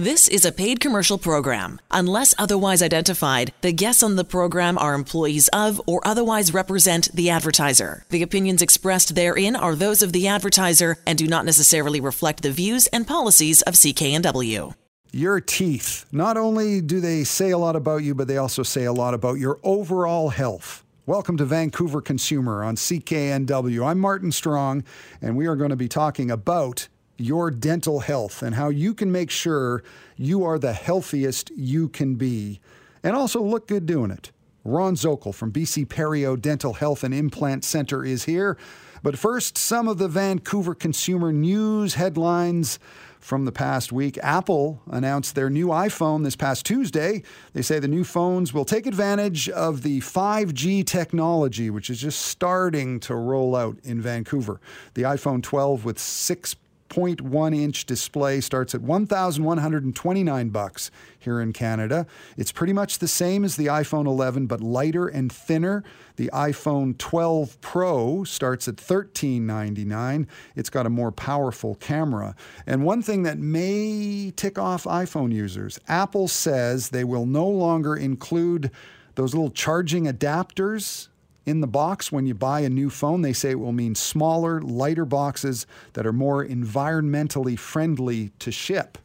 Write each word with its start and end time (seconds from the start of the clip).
This 0.00 0.28
is 0.28 0.46
a 0.46 0.50
paid 0.50 0.80
commercial 0.80 1.18
program. 1.18 1.78
Unless 1.90 2.34
otherwise 2.38 2.80
identified, 2.80 3.52
the 3.60 3.70
guests 3.70 4.02
on 4.02 4.16
the 4.16 4.24
program 4.24 4.78
are 4.78 4.94
employees 4.94 5.48
of 5.48 5.78
or 5.86 6.00
otherwise 6.06 6.54
represent 6.54 7.14
the 7.14 7.28
advertiser. 7.28 8.06
The 8.08 8.22
opinions 8.22 8.62
expressed 8.62 9.14
therein 9.14 9.54
are 9.54 9.74
those 9.74 10.00
of 10.00 10.14
the 10.14 10.26
advertiser 10.26 10.96
and 11.06 11.18
do 11.18 11.26
not 11.26 11.44
necessarily 11.44 12.00
reflect 12.00 12.42
the 12.42 12.50
views 12.50 12.86
and 12.86 13.06
policies 13.06 13.60
of 13.60 13.74
CKNW. 13.74 14.72
Your 15.12 15.38
teeth. 15.38 16.06
Not 16.10 16.38
only 16.38 16.80
do 16.80 17.00
they 17.00 17.22
say 17.22 17.50
a 17.50 17.58
lot 17.58 17.76
about 17.76 18.02
you, 18.02 18.14
but 18.14 18.26
they 18.26 18.38
also 18.38 18.62
say 18.62 18.84
a 18.84 18.94
lot 18.94 19.12
about 19.12 19.38
your 19.38 19.60
overall 19.62 20.30
health. 20.30 20.82
Welcome 21.04 21.36
to 21.36 21.44
Vancouver 21.44 22.00
Consumer 22.00 22.64
on 22.64 22.76
CKNW. 22.76 23.86
I'm 23.86 24.00
Martin 24.00 24.32
Strong, 24.32 24.82
and 25.20 25.36
we 25.36 25.46
are 25.46 25.56
going 25.56 25.68
to 25.68 25.76
be 25.76 25.88
talking 25.88 26.30
about 26.30 26.88
your 27.20 27.50
dental 27.50 28.00
health 28.00 28.42
and 28.42 28.54
how 28.54 28.68
you 28.68 28.94
can 28.94 29.12
make 29.12 29.30
sure 29.30 29.82
you 30.16 30.44
are 30.44 30.58
the 30.58 30.72
healthiest 30.72 31.50
you 31.56 31.88
can 31.88 32.14
be 32.14 32.60
and 33.02 33.16
also 33.16 33.42
look 33.42 33.68
good 33.68 33.86
doing 33.86 34.10
it. 34.10 34.32
Ron 34.64 34.94
Zokol 34.94 35.34
from 35.34 35.52
BC 35.52 35.86
Perio 35.86 36.40
Dental 36.40 36.74
Health 36.74 37.02
and 37.02 37.14
Implant 37.14 37.64
Center 37.64 38.04
is 38.04 38.24
here. 38.24 38.58
But 39.02 39.18
first, 39.18 39.56
some 39.56 39.88
of 39.88 39.96
the 39.96 40.08
Vancouver 40.08 40.74
consumer 40.74 41.32
news 41.32 41.94
headlines 41.94 42.78
from 43.18 43.44
the 43.44 43.52
past 43.52 43.92
week. 43.92 44.18
Apple 44.22 44.82
announced 44.90 45.34
their 45.34 45.48
new 45.48 45.68
iPhone 45.68 46.24
this 46.24 46.36
past 46.36 46.66
Tuesday. 46.66 47.22
They 47.52 47.62
say 47.62 47.78
the 47.78 47.88
new 47.88 48.04
phones 48.04 48.52
will 48.52 48.64
take 48.64 48.86
advantage 48.86 49.48
of 49.48 49.82
the 49.82 50.00
5G 50.00 50.86
technology, 50.86 51.70
which 51.70 51.88
is 51.88 52.00
just 52.00 52.20
starting 52.22 53.00
to 53.00 53.14
roll 53.14 53.56
out 53.56 53.78
in 53.82 54.00
Vancouver. 54.00 54.60
The 54.94 55.02
iPhone 55.02 55.42
12 55.42 55.84
with 55.84 55.98
6 55.98 56.56
0.1 56.90 57.56
inch 57.56 57.86
display 57.86 58.40
starts 58.40 58.74
at 58.74 58.82
1129 58.82 60.48
bucks 60.50 60.90
here 61.18 61.40
in 61.40 61.52
Canada. 61.52 62.06
It's 62.36 62.52
pretty 62.52 62.72
much 62.72 62.98
the 62.98 63.08
same 63.08 63.44
as 63.44 63.56
the 63.56 63.66
iPhone 63.66 64.06
11 64.06 64.46
but 64.46 64.60
lighter 64.60 65.06
and 65.06 65.32
thinner. 65.32 65.84
The 66.16 66.30
iPhone 66.34 66.98
12 66.98 67.60
Pro 67.60 68.24
starts 68.24 68.66
at 68.66 68.74
1399. 68.74 70.26
It's 70.56 70.70
got 70.70 70.84
a 70.84 70.90
more 70.90 71.12
powerful 71.12 71.76
camera. 71.76 72.34
And 72.66 72.84
one 72.84 73.02
thing 73.02 73.22
that 73.22 73.38
may 73.38 74.32
tick 74.34 74.58
off 74.58 74.84
iPhone 74.84 75.32
users, 75.32 75.78
Apple 75.88 76.26
says 76.28 76.90
they 76.90 77.04
will 77.04 77.26
no 77.26 77.48
longer 77.48 77.96
include 77.96 78.70
those 79.14 79.34
little 79.34 79.50
charging 79.50 80.06
adapters 80.06 81.08
in 81.46 81.60
the 81.60 81.66
box 81.66 82.12
when 82.12 82.26
you 82.26 82.34
buy 82.34 82.60
a 82.60 82.68
new 82.68 82.90
phone. 82.90 83.22
They 83.22 83.32
say 83.32 83.50
it 83.50 83.58
will 83.60 83.72
mean 83.72 83.94
smaller, 83.94 84.60
lighter 84.60 85.04
boxes 85.04 85.66
that 85.94 86.06
are 86.06 86.12
more 86.12 86.44
environmentally 86.44 87.58
friendly 87.58 88.30
to 88.40 88.52
ship, 88.52 88.98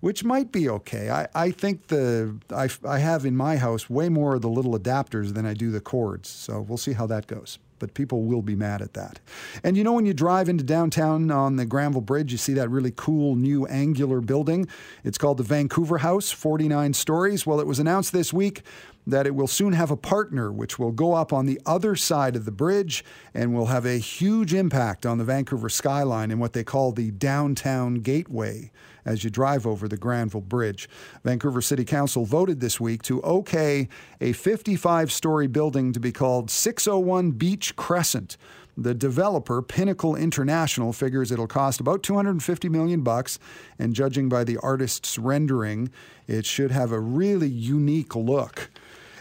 which 0.00 0.24
might 0.24 0.52
be 0.52 0.68
okay. 0.68 1.10
I, 1.10 1.28
I 1.34 1.50
think 1.50 1.88
the 1.88 2.36
I, 2.54 2.68
I 2.86 2.98
have 2.98 3.24
in 3.24 3.36
my 3.36 3.56
house 3.56 3.88
way 3.88 4.08
more 4.08 4.36
of 4.36 4.42
the 4.42 4.50
little 4.50 4.78
adapters 4.78 5.34
than 5.34 5.46
I 5.46 5.54
do 5.54 5.70
the 5.70 5.80
cords. 5.80 6.28
So 6.28 6.60
we'll 6.60 6.78
see 6.78 6.92
how 6.92 7.06
that 7.06 7.26
goes 7.26 7.58
but 7.80 7.94
people 7.94 8.22
will 8.22 8.42
be 8.42 8.54
mad 8.54 8.80
at 8.80 8.94
that. 8.94 9.18
And 9.64 9.76
you 9.76 9.82
know, 9.82 9.94
when 9.94 10.06
you 10.06 10.14
drive 10.14 10.48
into 10.48 10.62
downtown 10.62 11.32
on 11.32 11.56
the 11.56 11.66
Granville 11.66 12.02
Bridge, 12.02 12.30
you 12.30 12.38
see 12.38 12.52
that 12.52 12.68
really 12.70 12.92
cool 12.94 13.34
new 13.34 13.66
angular 13.66 14.20
building. 14.20 14.68
It's 15.02 15.18
called 15.18 15.38
the 15.38 15.42
Vancouver 15.42 15.98
House, 15.98 16.30
49 16.30 16.92
stories. 16.92 17.44
Well, 17.44 17.58
it 17.58 17.66
was 17.66 17.80
announced 17.80 18.12
this 18.12 18.32
week 18.32 18.62
that 19.06 19.26
it 19.26 19.34
will 19.34 19.46
soon 19.46 19.72
have 19.72 19.90
a 19.90 19.96
partner 19.96 20.52
which 20.52 20.78
will 20.78 20.92
go 20.92 21.14
up 21.14 21.32
on 21.32 21.46
the 21.46 21.60
other 21.66 21.96
side 21.96 22.36
of 22.36 22.44
the 22.44 22.52
bridge 22.52 23.04
and 23.34 23.54
will 23.54 23.66
have 23.66 23.86
a 23.86 23.98
huge 23.98 24.54
impact 24.54 25.06
on 25.06 25.18
the 25.18 25.24
Vancouver 25.24 25.68
skyline 25.68 26.30
in 26.30 26.38
what 26.38 26.52
they 26.52 26.64
call 26.64 26.92
the 26.92 27.10
downtown 27.10 27.94
gateway 27.94 28.70
as 29.04 29.24
you 29.24 29.30
drive 29.30 29.66
over 29.66 29.88
the 29.88 29.96
Granville 29.96 30.40
Bridge. 30.40 30.88
Vancouver 31.24 31.62
City 31.62 31.84
Council 31.84 32.24
voted 32.24 32.60
this 32.60 32.78
week 32.78 33.02
to 33.02 33.22
okay 33.22 33.88
a 34.20 34.32
55 34.32 35.10
story 35.10 35.46
building 35.46 35.92
to 35.92 36.00
be 36.00 36.12
called 36.12 36.50
601 36.50 37.32
Beach 37.32 37.74
Crescent. 37.76 38.36
The 38.76 38.94
developer, 38.94 39.60
Pinnacle 39.60 40.16
International, 40.16 40.92
figures 40.92 41.30
it'll 41.30 41.46
cost 41.46 41.80
about 41.80 42.02
250 42.02 42.68
million 42.68 43.02
bucks, 43.02 43.38
and 43.78 43.94
judging 43.94 44.28
by 44.28 44.44
the 44.44 44.56
artist's 44.58 45.18
rendering, 45.18 45.90
it 46.26 46.46
should 46.46 46.70
have 46.70 46.92
a 46.92 47.00
really 47.00 47.48
unique 47.48 48.14
look. 48.14 48.70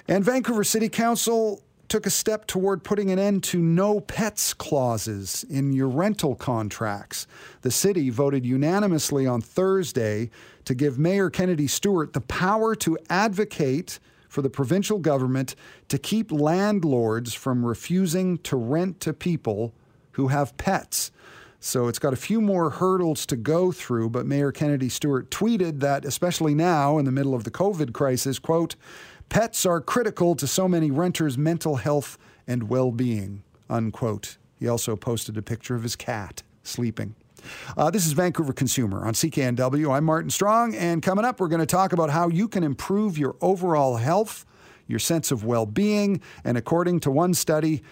And 0.09 0.25
Vancouver 0.25 0.63
City 0.63 0.89
Council 0.89 1.61
took 1.87 2.07
a 2.07 2.09
step 2.09 2.47
toward 2.47 2.83
putting 2.83 3.11
an 3.11 3.19
end 3.19 3.43
to 3.43 3.59
no 3.59 3.99
pets 3.99 4.55
clauses 4.55 5.45
in 5.51 5.71
your 5.71 5.87
rental 5.87 6.33
contracts. 6.33 7.27
The 7.61 7.69
city 7.69 8.09
voted 8.09 8.43
unanimously 8.43 9.27
on 9.27 9.39
Thursday 9.39 10.31
to 10.65 10.73
give 10.73 10.97
Mayor 10.97 11.29
Kennedy 11.29 11.67
Stewart 11.67 12.13
the 12.13 12.21
power 12.21 12.73
to 12.77 12.97
advocate 13.07 13.99
for 14.27 14.41
the 14.41 14.49
provincial 14.49 14.97
government 14.97 15.55
to 15.89 15.99
keep 15.99 16.31
landlords 16.31 17.35
from 17.35 17.63
refusing 17.63 18.39
to 18.39 18.57
rent 18.57 18.99
to 19.01 19.13
people 19.13 19.75
who 20.13 20.29
have 20.29 20.57
pets. 20.57 21.11
So 21.59 21.87
it's 21.87 21.99
got 21.99 22.13
a 22.13 22.17
few 22.17 22.41
more 22.41 22.71
hurdles 22.71 23.27
to 23.27 23.35
go 23.35 23.71
through, 23.71 24.09
but 24.09 24.25
Mayor 24.25 24.51
Kennedy 24.51 24.89
Stewart 24.89 25.29
tweeted 25.29 25.81
that 25.81 26.03
especially 26.03 26.55
now 26.55 26.97
in 26.97 27.05
the 27.05 27.11
middle 27.11 27.35
of 27.35 27.43
the 27.43 27.51
COVID 27.51 27.93
crisis, 27.93 28.39
quote, 28.39 28.75
Pets 29.29 29.63
are 29.63 29.79
critical 29.79 30.35
to 30.35 30.47
so 30.47 30.67
many 30.67 30.89
renters' 30.89 31.37
mental 31.37 31.75
health 31.75 32.17
and 32.47 32.67
well 32.67 32.91
being. 32.91 33.43
Unquote. 33.69 34.37
He 34.57 34.67
also 34.67 34.95
posted 34.95 35.37
a 35.37 35.41
picture 35.43 35.75
of 35.75 35.83
his 35.83 35.95
cat 35.95 36.41
sleeping. 36.63 37.15
Uh, 37.77 37.91
this 37.91 38.05
is 38.05 38.13
Vancouver 38.13 38.51
Consumer 38.51 39.05
on 39.05 39.13
CKNW. 39.13 39.93
I'm 39.93 40.03
Martin 40.03 40.31
Strong, 40.31 40.75
and 40.75 41.01
coming 41.01 41.23
up, 41.23 41.39
we're 41.39 41.47
going 41.47 41.61
to 41.61 41.65
talk 41.65 41.93
about 41.93 42.09
how 42.09 42.27
you 42.27 42.47
can 42.47 42.63
improve 42.63 43.17
your 43.17 43.35
overall 43.39 43.97
health, 43.97 44.45
your 44.87 44.99
sense 44.99 45.31
of 45.31 45.45
well 45.45 45.65
being, 45.65 46.21
and 46.43 46.57
according 46.57 46.99
to 47.01 47.11
one 47.11 47.33
study, 47.33 47.83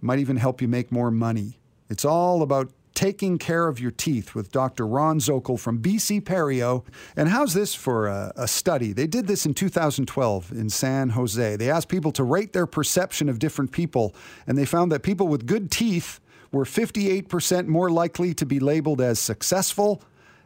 might 0.00 0.18
even 0.18 0.36
help 0.36 0.60
you 0.60 0.68
make 0.68 0.92
more 0.92 1.10
money. 1.10 1.58
It's 1.88 2.04
all 2.04 2.42
about 2.42 2.70
Taking 2.94 3.38
Care 3.38 3.68
of 3.68 3.80
Your 3.80 3.90
Teeth 3.90 4.34
with 4.34 4.52
Dr. 4.52 4.86
Ron 4.86 5.18
Zokol 5.18 5.58
from 5.58 5.80
BC 5.80 6.22
Perio. 6.22 6.84
And 7.16 7.28
how's 7.28 7.54
this 7.54 7.74
for 7.74 8.08
a, 8.08 8.32
a, 8.36 8.48
study? 8.48 8.92
They 8.92 9.06
did 9.06 9.26
this 9.26 9.46
in 9.46 9.54
2012 9.54 10.52
in 10.52 10.68
San 10.70 11.10
Jose. 11.10 11.56
They 11.56 11.70
asked 11.70 11.88
people 11.88 12.12
to 12.12 12.24
rate 12.24 12.52
their 12.52 12.66
perception 12.66 13.28
of 13.28 13.38
different 13.38 13.72
people, 13.72 14.14
and 14.46 14.56
they 14.56 14.64
found 14.64 14.92
that 14.92 15.02
people 15.02 15.28
with 15.28 15.46
good 15.46 15.70
teeth 15.70 16.20
were 16.52 16.64
58% 16.64 17.66
more 17.66 17.90
likely 17.90 18.34
to 18.34 18.44
be 18.44 18.60
labeled 18.60 19.00
as 19.00 19.18
successful, 19.18 20.02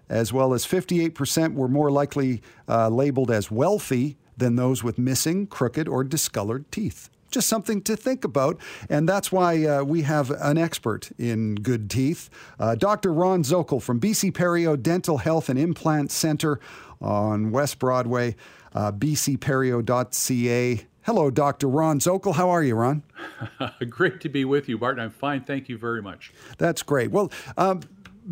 as 0.09 0.33
well 0.33 0.55
as 0.55 0.65
58% 0.65 1.55
were 1.55 1.69
more 1.69 1.91
likely 1.91 2.43
uh, 2.69 2.89
labeled 2.89 3.31
as 3.31 3.51
wealthy 3.51 4.17
than 4.37 4.57
those 4.57 4.85
with 4.85 4.99
missing, 4.99 5.47
crooked, 5.47 5.89
or 5.89 6.05
discolored 6.05 6.71
teeth 6.71 7.11
just 7.37 7.49
something 7.49 7.83
to 7.83 7.95
think 7.97 8.25
about. 8.25 8.59
And 8.89 9.07
that's 9.07 9.31
why 9.31 9.63
uh, 9.67 9.85
we 9.85 10.03
have 10.03 10.31
an 10.31 10.57
expert 10.57 11.11
in 11.19 11.57
good 11.57 11.91
teeth, 11.91 12.31
uh, 12.59 12.77
Dr. 12.77 13.13
Ron 13.13 13.43
Zokol 13.43 13.83
from 13.83 14.01
BC 14.01 14.33
Perio 14.33 14.81
Dental 14.81 15.19
Health 15.19 15.51
and 15.51 15.59
Implant 15.59 16.11
Center 16.11 16.59
on 16.99 17.51
West 17.51 17.79
Broadway, 17.79 18.37
uh, 18.75 18.91
bcperio.ca. 18.91 20.87
Hello, 21.03 21.31
Dr. 21.31 21.69
Ron 21.69 22.01
Zokol. 22.01 22.35
How 22.35 22.49
are 22.49 22.63
you, 22.63 22.75
Ron? 22.75 23.03
great 23.91 24.23
to 24.23 24.31
be 24.31 24.47
with 24.47 24.67
you, 24.67 24.79
Martin. 24.79 25.05
I'm 25.05 25.11
fine. 25.11 25.43
Thank 25.43 25.69
you 25.69 25.77
very 25.77 26.01
much. 26.01 26.33
That's 26.57 26.83
great. 26.83 27.11
Well, 27.11 27.31
um, 27.59 27.83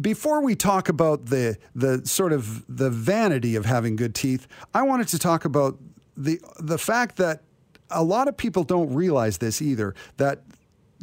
before 0.00 0.40
we 0.40 0.56
talk 0.56 0.88
about 0.88 1.26
the 1.26 1.58
the 1.74 2.06
sort 2.06 2.32
of 2.32 2.64
the 2.74 2.88
vanity 2.88 3.54
of 3.54 3.66
having 3.66 3.96
good 3.96 4.14
teeth, 4.14 4.48
I 4.72 4.82
wanted 4.82 5.08
to 5.08 5.18
talk 5.18 5.44
about 5.44 5.78
the 6.16 6.40
the 6.58 6.78
fact 6.78 7.16
that 7.16 7.42
a 7.90 8.02
lot 8.02 8.28
of 8.28 8.36
people 8.36 8.64
don't 8.64 8.92
realize 8.92 9.38
this 9.38 9.60
either 9.60 9.94
that 10.16 10.42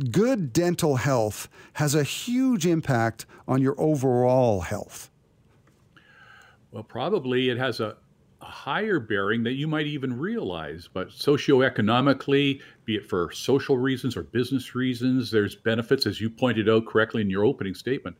good 0.09 0.53
dental 0.53 0.95
health 0.95 1.47
has 1.73 1.95
a 1.95 2.03
huge 2.03 2.65
impact 2.65 3.25
on 3.47 3.61
your 3.61 3.79
overall 3.79 4.61
health. 4.61 5.09
Well, 6.71 6.83
probably 6.83 7.49
it 7.49 7.57
has 7.57 7.79
a, 7.81 7.97
a 8.41 8.45
higher 8.45 8.99
bearing 8.99 9.43
that 9.43 9.53
you 9.53 9.67
might 9.67 9.87
even 9.87 10.17
realize. 10.17 10.89
But 10.91 11.09
socioeconomically, 11.09 12.61
be 12.85 12.95
it 12.95 13.05
for 13.07 13.31
social 13.31 13.77
reasons 13.77 14.15
or 14.15 14.23
business 14.23 14.73
reasons, 14.73 15.31
there's 15.31 15.55
benefits, 15.55 16.05
as 16.05 16.21
you 16.21 16.29
pointed 16.29 16.69
out 16.69 16.85
correctly 16.85 17.21
in 17.21 17.29
your 17.29 17.43
opening 17.43 17.75
statement. 17.75 18.15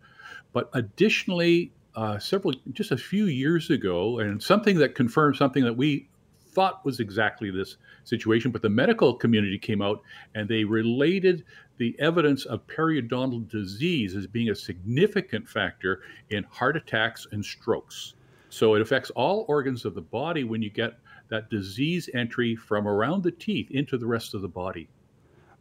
But 0.54 0.70
additionally, 0.74 1.72
uh, 1.96 2.20
several, 2.20 2.54
just 2.74 2.92
a 2.92 2.98
few 2.98 3.26
years 3.26 3.70
ago, 3.70 4.20
and 4.20 4.44
something 4.44 4.78
that 4.80 4.96
confirmed 4.96 5.38
something 5.38 5.64
that 5.64 5.78
we 5.78 6.10
thought 6.52 6.86
was 6.86 7.00
exactly 7.00 7.52
this 7.52 7.78
situation, 8.04 8.52
but 8.52 8.62
the 8.62 8.70
medical 8.70 9.14
community 9.14 9.58
came 9.58 9.82
out 9.82 10.02
and 10.36 10.48
they 10.48 10.64
related 10.64 11.46
the 11.78 11.96
evidence 12.00 12.46
of 12.46 12.66
periodontal 12.68 13.50
disease 13.50 14.16
as 14.16 14.28
being 14.28 14.50
a 14.50 14.56
significant 14.56 15.48
factor 15.48 16.02
in 16.30 16.44
heart 16.46 16.78
attacks 16.78 17.28
and 17.32 17.44
strokes. 17.44 18.14
So 18.50 18.76
it 18.76 18.82
affects 18.82 19.10
all 19.12 19.46
organs 19.48 19.86
of 19.86 19.96
the 19.96 20.02
body 20.02 20.44
when 20.44 20.62
you 20.62 20.70
get 20.70 21.00
that 21.30 21.50
disease 21.50 22.10
entry 22.14 22.56
from 22.56 22.88
around 22.88 23.24
the 23.24 23.32
teeth 23.32 23.72
into 23.72 23.98
the 23.98 24.06
rest 24.06 24.34
of 24.34 24.42
the 24.42 24.50
body. 24.50 24.90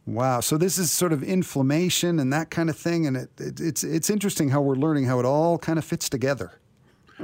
Wow. 0.05 0.39
So 0.41 0.57
this 0.57 0.77
is 0.77 0.91
sort 0.91 1.13
of 1.13 1.23
inflammation 1.23 2.19
and 2.19 2.33
that 2.33 2.49
kind 2.49 2.69
of 2.69 2.77
thing, 2.77 3.07
and 3.07 3.15
it, 3.15 3.29
it, 3.39 3.59
it's 3.59 3.83
it's 3.83 4.09
interesting 4.09 4.49
how 4.49 4.61
we're 4.61 4.75
learning 4.75 5.05
how 5.05 5.19
it 5.19 5.25
all 5.25 5.57
kind 5.57 5.77
of 5.79 5.85
fits 5.85 6.09
together. 6.09 6.60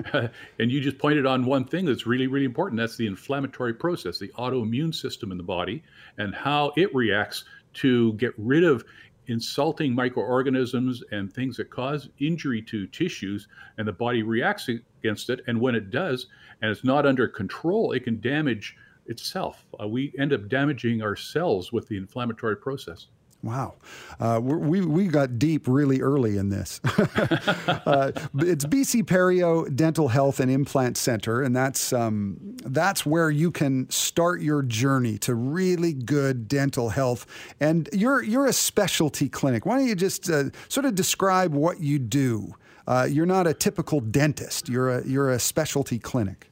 and 0.59 0.71
you 0.71 0.81
just 0.81 0.97
pointed 0.97 1.25
on 1.25 1.45
one 1.45 1.65
thing 1.65 1.85
that's 1.85 2.05
really, 2.05 2.27
really 2.27 2.45
important. 2.45 2.79
That's 2.79 2.97
the 2.97 3.07
inflammatory 3.07 3.73
process, 3.73 4.19
the 4.19 4.31
autoimmune 4.37 4.93
system 4.93 5.31
in 5.31 5.37
the 5.37 5.43
body, 5.43 5.83
and 6.17 6.33
how 6.33 6.71
it 6.75 6.93
reacts 6.93 7.45
to 7.75 8.13
get 8.13 8.33
rid 8.37 8.63
of 8.63 8.83
insulting 9.27 9.93
microorganisms 9.93 11.03
and 11.11 11.31
things 11.31 11.57
that 11.57 11.69
cause 11.69 12.09
injury 12.19 12.61
to 12.61 12.87
tissues, 12.87 13.47
and 13.77 13.87
the 13.87 13.93
body 13.93 14.23
reacts 14.23 14.69
against 14.69 15.29
it. 15.29 15.41
And 15.47 15.59
when 15.59 15.75
it 15.75 15.91
does, 15.91 16.27
and 16.61 16.71
it's 16.71 16.83
not 16.83 17.05
under 17.05 17.27
control, 17.27 17.91
it 17.91 18.03
can 18.03 18.19
damage 18.21 18.75
itself. 19.05 19.65
Uh, 19.81 19.87
we 19.87 20.13
end 20.17 20.33
up 20.33 20.47
damaging 20.47 21.01
ourselves 21.01 21.71
with 21.71 21.87
the 21.87 21.97
inflammatory 21.97 22.57
process. 22.57 23.07
Wow, 23.43 23.75
uh, 24.19 24.39
we 24.41 24.81
we 24.81 25.07
got 25.07 25.37
deep 25.37 25.67
really 25.67 26.01
early 26.01 26.37
in 26.37 26.49
this. 26.49 26.81
uh, 26.85 28.11
it's 28.39 28.65
BC 28.65 29.03
Perio 29.03 29.73
Dental 29.75 30.07
Health 30.07 30.39
and 30.39 30.49
Implant 30.49 30.97
Center, 30.97 31.43
and 31.43 31.55
that's 31.55 31.93
um, 31.93 32.37
that's 32.65 33.05
where 33.05 33.29
you 33.29 33.51
can 33.51 33.87
start 33.91 34.41
your 34.41 34.63
journey 34.63 35.19
to 35.19 35.35
really 35.35 35.93
good 35.93 36.47
dental 36.47 36.89
health. 36.89 37.27
And 37.59 37.87
you're 37.93 38.23
you're 38.23 38.47
a 38.47 38.53
specialty 38.53 39.29
clinic. 39.29 39.67
Why 39.67 39.77
don't 39.77 39.87
you 39.87 39.95
just 39.95 40.31
uh, 40.31 40.45
sort 40.67 40.87
of 40.87 40.95
describe 40.95 41.53
what 41.53 41.79
you 41.79 41.99
do? 41.99 42.55
Uh, 42.87 43.07
you're 43.09 43.27
not 43.27 43.45
a 43.45 43.53
typical 43.53 43.99
dentist. 43.99 44.67
You're 44.67 44.89
a 44.89 45.07
you're 45.07 45.29
a 45.29 45.39
specialty 45.39 45.99
clinic. 45.99 46.49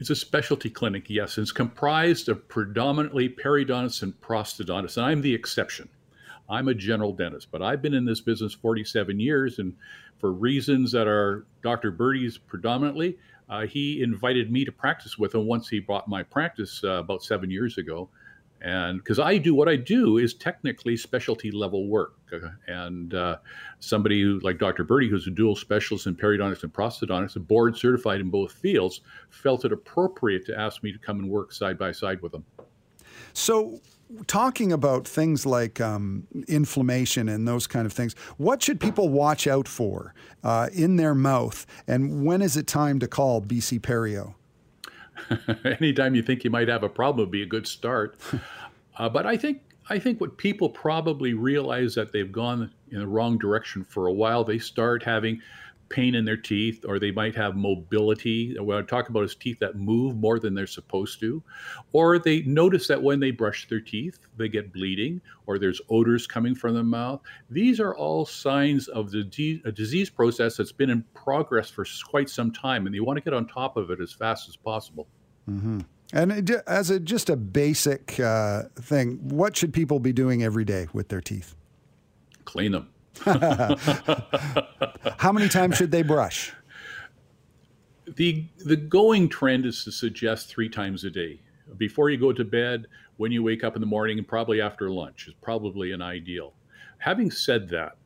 It's 0.00 0.10
a 0.10 0.16
specialty 0.16 0.70
clinic, 0.70 1.08
yes. 1.08 1.38
It's 1.38 1.52
comprised 1.52 2.28
of 2.28 2.46
predominantly 2.48 3.28
periodontists 3.28 4.02
and 4.02 4.20
prosthodontists, 4.20 4.96
and 4.96 5.06
I'm 5.06 5.22
the 5.22 5.34
exception. 5.34 5.88
I'm 6.48 6.68
a 6.68 6.74
general 6.74 7.12
dentist, 7.12 7.48
but 7.50 7.62
I've 7.62 7.82
been 7.82 7.94
in 7.94 8.04
this 8.04 8.20
business 8.20 8.54
47 8.54 9.20
years, 9.20 9.58
and 9.58 9.74
for 10.18 10.32
reasons 10.32 10.92
that 10.92 11.06
are 11.06 11.46
Dr. 11.62 11.90
Birdie's 11.90 12.38
predominantly, 12.38 13.18
uh, 13.48 13.66
he 13.66 14.02
invited 14.02 14.50
me 14.50 14.64
to 14.64 14.72
practice 14.72 15.18
with 15.18 15.34
him 15.34 15.46
once 15.46 15.68
he 15.68 15.80
bought 15.80 16.08
my 16.08 16.22
practice 16.22 16.82
uh, 16.84 16.92
about 16.92 17.22
seven 17.22 17.50
years 17.50 17.78
ago. 17.78 18.08
And 18.60 18.98
because 18.98 19.20
I 19.20 19.38
do 19.38 19.54
what 19.54 19.68
I 19.68 19.76
do 19.76 20.18
is 20.18 20.34
technically 20.34 20.96
specialty 20.96 21.52
level 21.52 21.86
work. 21.86 22.14
Uh, 22.32 22.48
and 22.66 23.14
uh, 23.14 23.36
somebody 23.78 24.20
who, 24.20 24.40
like 24.40 24.58
Dr. 24.58 24.82
Birdie, 24.82 25.08
who's 25.08 25.28
a 25.28 25.30
dual 25.30 25.54
specialist 25.54 26.06
in 26.06 26.16
periodontics 26.16 26.64
and 26.64 26.72
prosthodontics, 26.72 27.36
a 27.36 27.40
board 27.40 27.76
certified 27.76 28.20
in 28.20 28.30
both 28.30 28.52
fields, 28.52 29.02
felt 29.30 29.64
it 29.64 29.72
appropriate 29.72 30.44
to 30.46 30.58
ask 30.58 30.82
me 30.82 30.92
to 30.92 30.98
come 30.98 31.20
and 31.20 31.28
work 31.28 31.52
side 31.52 31.78
by 31.78 31.92
side 31.92 32.20
with 32.20 32.34
him. 32.34 32.44
So, 33.32 33.80
talking 34.26 34.72
about 34.72 35.06
things 35.06 35.44
like 35.44 35.80
um, 35.80 36.26
inflammation 36.46 37.28
and 37.28 37.46
those 37.46 37.66
kind 37.66 37.86
of 37.86 37.92
things, 37.92 38.14
what 38.36 38.62
should 38.62 38.80
people 38.80 39.08
watch 39.08 39.46
out 39.46 39.68
for 39.68 40.14
uh, 40.42 40.68
in 40.72 40.96
their 40.96 41.14
mouth, 41.14 41.66
and 41.86 42.24
when 42.24 42.42
is 42.42 42.56
it 42.56 42.66
time 42.66 42.98
to 43.00 43.08
call 43.08 43.42
BC 43.42 43.80
Perio? 43.80 44.34
Anytime 45.80 46.14
you 46.14 46.22
think 46.22 46.44
you 46.44 46.50
might 46.50 46.68
have 46.68 46.82
a 46.82 46.88
problem 46.88 47.26
would 47.26 47.32
be 47.32 47.42
a 47.42 47.46
good 47.46 47.66
start. 47.66 48.18
uh, 48.96 49.08
but 49.08 49.26
I 49.26 49.36
think 49.36 49.62
I 49.90 49.98
think 49.98 50.20
what 50.20 50.36
people 50.36 50.68
probably 50.68 51.32
realize 51.32 51.94
that 51.94 52.12
they've 52.12 52.30
gone 52.30 52.70
in 52.90 53.00
the 53.00 53.06
wrong 53.06 53.38
direction 53.38 53.84
for 53.84 54.06
a 54.06 54.12
while. 54.12 54.44
They 54.44 54.58
start 54.58 55.02
having 55.02 55.40
pain 55.88 56.14
in 56.14 56.24
their 56.24 56.36
teeth, 56.36 56.84
or 56.86 56.98
they 56.98 57.10
might 57.10 57.34
have 57.34 57.56
mobility. 57.56 58.54
What 58.58 58.78
I 58.78 58.82
talk 58.82 59.08
about 59.08 59.24
is 59.24 59.34
teeth 59.34 59.58
that 59.60 59.76
move 59.76 60.16
more 60.16 60.38
than 60.38 60.54
they're 60.54 60.66
supposed 60.66 61.20
to, 61.20 61.42
or 61.92 62.18
they 62.18 62.42
notice 62.42 62.88
that 62.88 63.02
when 63.02 63.20
they 63.20 63.30
brush 63.30 63.68
their 63.68 63.80
teeth, 63.80 64.18
they 64.36 64.48
get 64.48 64.72
bleeding, 64.72 65.20
or 65.46 65.58
there's 65.58 65.80
odors 65.88 66.26
coming 66.26 66.54
from 66.54 66.74
the 66.74 66.82
mouth. 66.82 67.20
These 67.50 67.80
are 67.80 67.94
all 67.94 68.26
signs 68.26 68.88
of 68.88 69.10
the 69.10 69.60
a 69.64 69.72
disease 69.72 70.10
process 70.10 70.56
that's 70.56 70.72
been 70.72 70.90
in 70.90 71.04
progress 71.14 71.70
for 71.70 71.86
quite 72.04 72.28
some 72.28 72.52
time, 72.52 72.86
and 72.86 72.94
you 72.94 73.04
want 73.04 73.16
to 73.16 73.22
get 73.22 73.34
on 73.34 73.46
top 73.46 73.76
of 73.76 73.90
it 73.90 74.00
as 74.00 74.12
fast 74.12 74.48
as 74.48 74.56
possible. 74.56 75.06
Mm-hmm. 75.48 75.80
And 76.12 76.50
as 76.66 76.90
a 76.90 76.98
just 76.98 77.28
a 77.28 77.36
basic 77.36 78.18
uh, 78.18 78.64
thing, 78.76 79.18
what 79.28 79.56
should 79.56 79.72
people 79.74 80.00
be 80.00 80.12
doing 80.12 80.42
every 80.42 80.64
day 80.64 80.88
with 80.92 81.08
their 81.08 81.20
teeth? 81.20 81.54
Clean 82.44 82.72
them. 82.72 82.88
How 85.18 85.32
many 85.32 85.48
times 85.48 85.76
should 85.76 85.90
they 85.90 86.02
brush? 86.02 86.52
The 88.16 88.46
the 88.58 88.76
going 88.76 89.28
trend 89.28 89.66
is 89.66 89.84
to 89.84 89.92
suggest 89.92 90.48
three 90.48 90.68
times 90.68 91.04
a 91.04 91.10
day. 91.10 91.40
Before 91.76 92.08
you 92.10 92.16
go 92.16 92.32
to 92.32 92.44
bed, 92.44 92.86
when 93.18 93.30
you 93.30 93.42
wake 93.42 93.64
up 93.64 93.74
in 93.74 93.80
the 93.80 93.86
morning, 93.86 94.18
and 94.18 94.26
probably 94.26 94.60
after 94.60 94.90
lunch 94.90 95.28
is 95.28 95.34
probably 95.42 95.92
an 95.92 96.00
ideal. 96.00 96.54
Having 96.98 97.30
said 97.32 97.68
that, 97.68 97.96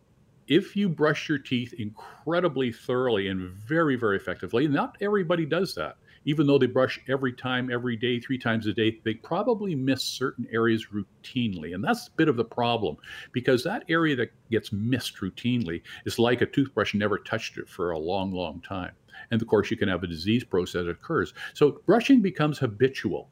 if 0.48 0.74
you 0.74 0.88
brush 0.88 1.28
your 1.28 1.38
teeth 1.38 1.72
incredibly 1.78 2.72
thoroughly 2.72 3.28
and 3.28 3.52
very, 3.52 3.96
very 3.96 4.16
effectively, 4.16 4.66
not 4.66 4.96
everybody 5.00 5.46
does 5.46 5.74
that 5.76 5.96
even 6.24 6.46
though 6.46 6.58
they 6.58 6.66
brush 6.66 7.00
every 7.08 7.32
time, 7.32 7.70
every 7.70 7.96
day, 7.96 8.20
three 8.20 8.38
times 8.38 8.66
a 8.66 8.72
day, 8.72 9.00
they 9.04 9.14
probably 9.14 9.74
miss 9.74 10.02
certain 10.02 10.46
areas 10.52 10.86
routinely. 10.92 11.74
And 11.74 11.82
that's 11.82 12.08
a 12.08 12.12
bit 12.12 12.28
of 12.28 12.36
the 12.36 12.44
problem 12.44 12.96
because 13.32 13.64
that 13.64 13.84
area 13.88 14.16
that 14.16 14.32
gets 14.50 14.72
missed 14.72 15.16
routinely 15.16 15.82
is 16.04 16.18
like 16.18 16.40
a 16.40 16.46
toothbrush 16.46 16.94
never 16.94 17.18
touched 17.18 17.58
it 17.58 17.68
for 17.68 17.90
a 17.90 17.98
long, 17.98 18.32
long 18.32 18.60
time. 18.60 18.92
And 19.30 19.40
of 19.40 19.48
course, 19.48 19.70
you 19.70 19.76
can 19.76 19.88
have 19.88 20.02
a 20.02 20.08
disease 20.08 20.44
process 20.44 20.84
that 20.84 20.90
occurs. 20.90 21.34
So 21.54 21.82
brushing 21.86 22.22
becomes 22.22 22.58
habitual. 22.58 23.28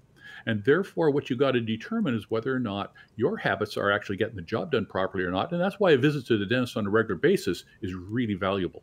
And 0.47 0.65
therefore, 0.65 1.11
what 1.11 1.29
you 1.29 1.37
got 1.37 1.53
to 1.53 1.61
determine 1.61 2.15
is 2.15 2.31
whether 2.31 2.55
or 2.55 2.61
not 2.61 2.95
your 3.17 3.37
habits 3.37 3.77
are 3.77 3.91
actually 3.91 4.17
getting 4.17 4.37
the 4.37 4.43
job 4.43 4.73
done 4.73 4.87
properly 4.87 5.25
or 5.25 5.31
not. 5.31 5.53
And 5.53 5.61
that's 5.61 5.79
why 5.79 5.91
a 5.93 5.99
visit 5.99 6.27
to 6.27 6.39
the 6.39 6.47
dentist 6.47 6.77
on 6.77 6.87
a 6.87 6.91
regular 6.91 7.19
basis 7.19 7.65
is 7.83 7.95
really 7.95 8.35
valuable. 8.35 8.83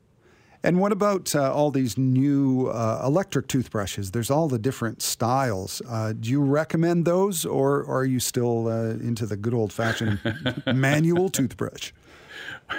And 0.64 0.80
what 0.80 0.92
about 0.92 1.36
uh, 1.36 1.54
all 1.54 1.72
these 1.72 1.98
new 1.98 2.68
uh, 2.68 3.02
electric 3.06 3.48
toothbrushes? 3.48 4.12
There's 4.12 4.32
all 4.32 4.48
the 4.48 4.60
different 4.60 5.02
styles. 5.02 5.82
Uh, 5.88 6.14
do 6.14 6.30
you 6.30 6.42
recommend 6.42 7.06
those, 7.06 7.46
or, 7.46 7.84
or 7.84 8.00
are 8.00 8.06
you 8.06 8.20
still 8.20 8.68
uh, 8.68 8.90
into 8.92 9.26
the 9.26 9.38
good 9.38 9.54
old 9.54 9.72
fashioned 9.72 10.20
manual 10.74 11.30
toothbrush? 11.30 11.92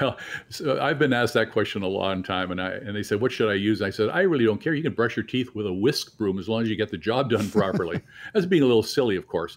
Well, 0.01 0.19
so 0.51 0.81
I've 0.81 0.99
been 0.99 1.13
asked 1.13 1.35
that 1.35 1.51
question 1.51 1.83
a 1.83 1.89
long 1.89 2.23
time, 2.23 2.51
and 2.51 2.61
I 2.61 2.73
and 2.73 2.95
they 2.95 3.03
said, 3.03 3.21
"What 3.21 3.33
should 3.33 3.51
I 3.51 3.55
use?" 3.55 3.81
I 3.81 3.91
said, 3.91 4.11
"I 4.11 4.21
really 4.21 4.45
don't 4.45 4.61
care. 4.61 4.75
You 4.75 4.83
can 4.83 4.93
brush 4.93 5.17
your 5.17 5.25
teeth 5.25 5.55
with 5.55 5.67
a 5.67 5.73
whisk 5.73 6.17
broom 6.19 6.39
as 6.39 6.49
long 6.49 6.63
as 6.63 6.69
you 6.69 6.77
get 6.77 6.91
the 6.91 6.99
job 6.99 7.31
done 7.31 7.51
properly." 7.51 8.01
That's 8.35 8.47
being 8.47 8.63
a 8.63 8.67
little 8.67 8.83
silly, 8.83 9.17
of 9.17 9.27
course. 9.27 9.57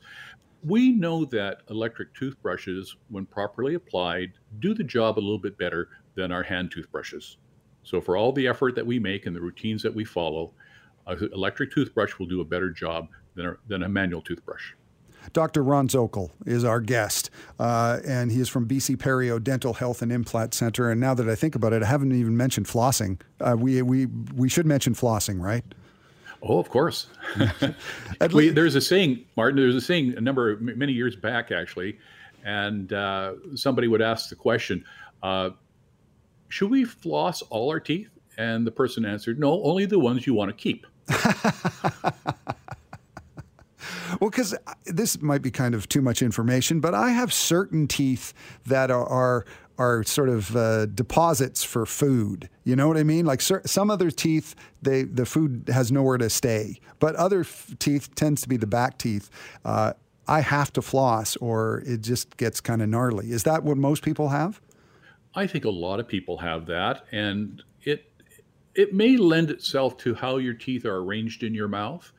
We 0.63 0.91
know 0.91 1.25
that 1.25 1.61
electric 1.69 2.13
toothbrushes, 2.13 2.95
when 3.09 3.25
properly 3.25 3.73
applied, 3.73 4.33
do 4.59 4.73
the 4.73 4.83
job 4.83 5.17
a 5.17 5.21
little 5.21 5.39
bit 5.39 5.57
better 5.57 5.89
than 6.15 6.31
our 6.31 6.43
hand 6.43 6.71
toothbrushes. 6.71 7.37
So 7.83 8.01
for 8.01 8.17
all 8.17 8.31
the 8.31 8.47
effort 8.47 8.75
that 8.75 8.85
we 8.85 8.99
make 8.99 9.25
and 9.25 9.35
the 9.35 9.41
routines 9.41 9.81
that 9.83 9.93
we 9.93 10.05
follow, 10.05 10.51
an 11.07 11.29
electric 11.33 11.71
toothbrush 11.71 12.17
will 12.19 12.27
do 12.27 12.41
a 12.41 12.45
better 12.45 12.69
job 12.69 13.07
than 13.35 13.47
a, 13.47 13.57
than 13.67 13.83
a 13.83 13.89
manual 13.89 14.21
toothbrush. 14.21 14.73
Dr. 15.33 15.63
Ron 15.63 15.87
Zokol 15.87 16.31
is 16.45 16.63
our 16.63 16.81
guest, 16.81 17.29
uh, 17.59 17.99
and 18.05 18.31
he 18.31 18.39
is 18.39 18.49
from 18.49 18.67
BC 18.67 18.97
Perio 18.97 19.41
Dental 19.41 19.73
Health 19.73 20.01
and 20.01 20.11
Implant 20.11 20.53
Center. 20.53 20.89
And 20.89 20.99
now 20.99 21.13
that 21.13 21.29
I 21.29 21.35
think 21.35 21.55
about 21.55 21.73
it, 21.73 21.83
I 21.83 21.85
haven't 21.85 22.11
even 22.11 22.35
mentioned 22.35 22.65
flossing. 22.65 23.19
Uh, 23.39 23.55
we, 23.57 23.81
we, 23.81 24.07
we 24.35 24.49
should 24.49 24.65
mention 24.65 24.95
flossing, 24.95 25.39
right? 25.39 25.63
Oh, 26.41 26.57
of 26.57 26.69
course. 26.69 27.07
we, 28.33 28.49
there's 28.49 28.75
a 28.75 28.81
saying, 28.81 29.25
Martin. 29.37 29.57
There's 29.57 29.75
a 29.75 29.81
saying 29.81 30.15
a 30.17 30.21
number 30.21 30.51
of 30.51 30.61
many 30.61 30.91
years 30.91 31.15
back, 31.15 31.51
actually, 31.51 31.99
and 32.43 32.91
uh, 32.91 33.33
somebody 33.53 33.87
would 33.87 34.01
ask 34.01 34.29
the 34.29 34.35
question: 34.35 34.83
uh, 35.21 35.51
should 36.51 36.69
we 36.69 36.83
floss 36.85 37.41
all 37.43 37.69
our 37.69 37.79
teeth? 37.79 38.09
And 38.37 38.65
the 38.65 38.71
person 38.71 39.05
answered, 39.05 39.39
no, 39.39 39.61
only 39.63 39.85
the 39.85 39.99
ones 39.99 40.25
you 40.25 40.33
want 40.33 40.49
to 40.49 40.55
keep. 40.55 40.85
well, 44.19 44.29
because 44.29 44.55
this 44.85 45.21
might 45.21 45.41
be 45.41 45.51
kind 45.51 45.75
of 45.75 45.87
too 45.89 46.01
much 46.01 46.21
information, 46.21 46.79
but 46.79 46.93
I 46.93 47.11
have 47.11 47.33
certain 47.33 47.87
teeth 47.87 48.33
that 48.65 48.89
are, 48.91 49.05
are 49.05 49.45
are 49.77 50.03
sort 50.03 50.29
of 50.29 50.55
uh, 50.55 50.85
deposits 50.85 51.63
for 51.63 51.87
food. 51.87 52.49
You 52.63 52.75
know 52.75 52.87
what 52.87 52.97
I 52.97 53.03
mean? 53.03 53.25
Like 53.25 53.41
some 53.41 53.89
other 53.89 54.11
teeth, 54.11 54.53
they 54.81 55.03
the 55.03 55.25
food 55.25 55.69
has 55.73 55.91
nowhere 55.91 56.19
to 56.19 56.29
stay, 56.29 56.79
but 56.99 57.15
other 57.15 57.39
f- 57.41 57.73
teeth 57.79 58.13
tends 58.13 58.41
to 58.43 58.49
be 58.49 58.57
the 58.57 58.67
back 58.67 58.99
teeth. 58.99 59.31
Uh, 59.65 59.93
I 60.27 60.41
have 60.41 60.71
to 60.73 60.83
floss, 60.83 61.35
or 61.37 61.81
it 61.85 62.01
just 62.01 62.37
gets 62.37 62.61
kind 62.61 62.83
of 62.83 62.89
gnarly. 62.89 63.31
Is 63.31 63.43
that 63.43 63.63
what 63.63 63.77
most 63.77 64.03
people 64.03 64.29
have? 64.29 64.61
I 65.33 65.47
think 65.47 65.65
a 65.65 65.69
lot 65.69 65.99
of 65.99 66.07
people 66.07 66.37
have 66.37 66.65
that, 66.67 67.05
and 67.11 67.63
it 67.83 68.11
it 68.75 68.93
may 68.93 69.17
lend 69.17 69.49
itself 69.49 69.97
to 69.97 70.13
how 70.15 70.37
your 70.37 70.53
teeth 70.53 70.85
are 70.85 70.97
arranged 70.97 71.43
in 71.43 71.53
your 71.53 71.67
mouth. 71.67 72.11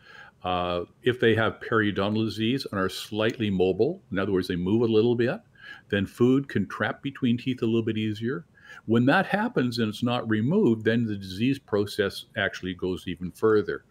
Uh, 0.44 0.84
if 1.02 1.20
they 1.20 1.34
have 1.34 1.60
periodontal 1.60 2.24
disease 2.24 2.66
and 2.70 2.80
are 2.80 2.88
slightly 2.88 3.48
mobile, 3.48 4.02
in 4.10 4.18
other 4.18 4.32
words, 4.32 4.48
they 4.48 4.56
move 4.56 4.82
a 4.82 4.92
little 4.92 5.14
bit, 5.14 5.40
then 5.88 6.04
food 6.04 6.48
can 6.48 6.66
trap 6.66 7.02
between 7.02 7.38
teeth 7.38 7.62
a 7.62 7.66
little 7.66 7.82
bit 7.82 7.96
easier. 7.96 8.44
When 8.86 9.06
that 9.06 9.26
happens 9.26 9.78
and 9.78 9.88
it's 9.88 10.02
not 10.02 10.28
removed, 10.28 10.84
then 10.84 11.06
the 11.06 11.16
disease 11.16 11.58
process 11.58 12.26
actually 12.36 12.74
goes 12.74 13.06
even 13.06 13.30
further. 13.30 13.84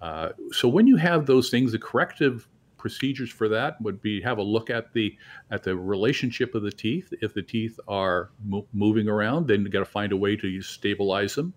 Uh, 0.00 0.30
so 0.52 0.68
when 0.68 0.86
you 0.86 0.96
have 0.96 1.26
those 1.26 1.50
things, 1.50 1.72
the 1.72 1.78
corrective 1.78 2.46
procedures 2.86 3.32
for 3.38 3.48
that 3.48 3.72
would 3.80 4.00
be 4.00 4.14
have 4.20 4.38
a 4.38 4.42
look 4.54 4.68
at 4.70 4.92
the 4.92 5.06
at 5.50 5.62
the 5.66 5.74
relationship 5.74 6.54
of 6.54 6.62
the 6.62 6.70
teeth. 6.70 7.08
If 7.20 7.34
the 7.34 7.42
teeth 7.42 7.76
are 7.88 8.30
mo- 8.44 8.68
moving 8.72 9.08
around, 9.08 9.48
then 9.48 9.62
you 9.62 9.68
got 9.68 9.80
to 9.80 9.94
find 10.00 10.12
a 10.12 10.16
way 10.24 10.36
to 10.36 10.62
stabilize 10.62 11.34
them. 11.34 11.52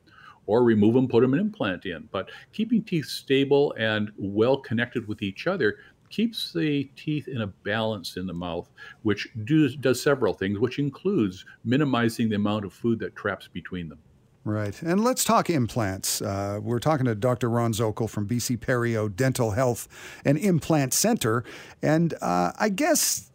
or 0.48 0.64
remove 0.64 0.96
them, 0.96 1.08
put 1.08 1.22
them 1.22 1.34
an 1.36 1.40
implant 1.40 1.86
in. 1.86 2.10
But 2.12 2.32
keeping 2.52 2.84
teeth 2.84 3.06
stable 3.06 3.66
and 3.78 4.12
well 4.18 4.58
connected 4.58 5.08
with 5.08 5.22
each 5.22 5.46
other 5.46 5.78
keeps 6.10 6.52
the 6.54 6.86
teeth 6.96 7.28
in 7.28 7.42
a 7.42 7.48
balance 7.48 8.18
in 8.18 8.26
the 8.26 8.34
mouth, 8.34 8.68
which 9.04 9.28
do, 9.44 9.70
does 9.78 10.02
several 10.02 10.34
things, 10.34 10.58
which 10.58 10.80
includes 10.80 11.46
minimizing 11.64 12.30
the 12.30 12.36
amount 12.44 12.66
of 12.66 12.74
food 12.74 12.98
that 13.00 13.16
traps 13.16 13.48
between 13.48 13.90
them. 13.90 14.00
Right. 14.46 14.82
And 14.82 15.04
let's 15.04 15.24
talk 15.24 15.50
implants. 15.50 16.22
Uh, 16.22 16.60
we're 16.62 16.80
talking 16.80 17.06
to 17.06 17.16
Dr. 17.16 17.50
Ron 17.50 17.74
Zokol 17.74 18.10
from 18.10 18.28
BC 18.28 18.60
Perio 18.60 19.14
Dental 19.14 19.52
Health 19.52 19.88
and 20.24 20.38
Implant 20.38 20.94
Center. 20.94 21.44
And 21.82 22.14
uh, 22.22 22.54
I 22.58 22.70
guess 22.70 23.30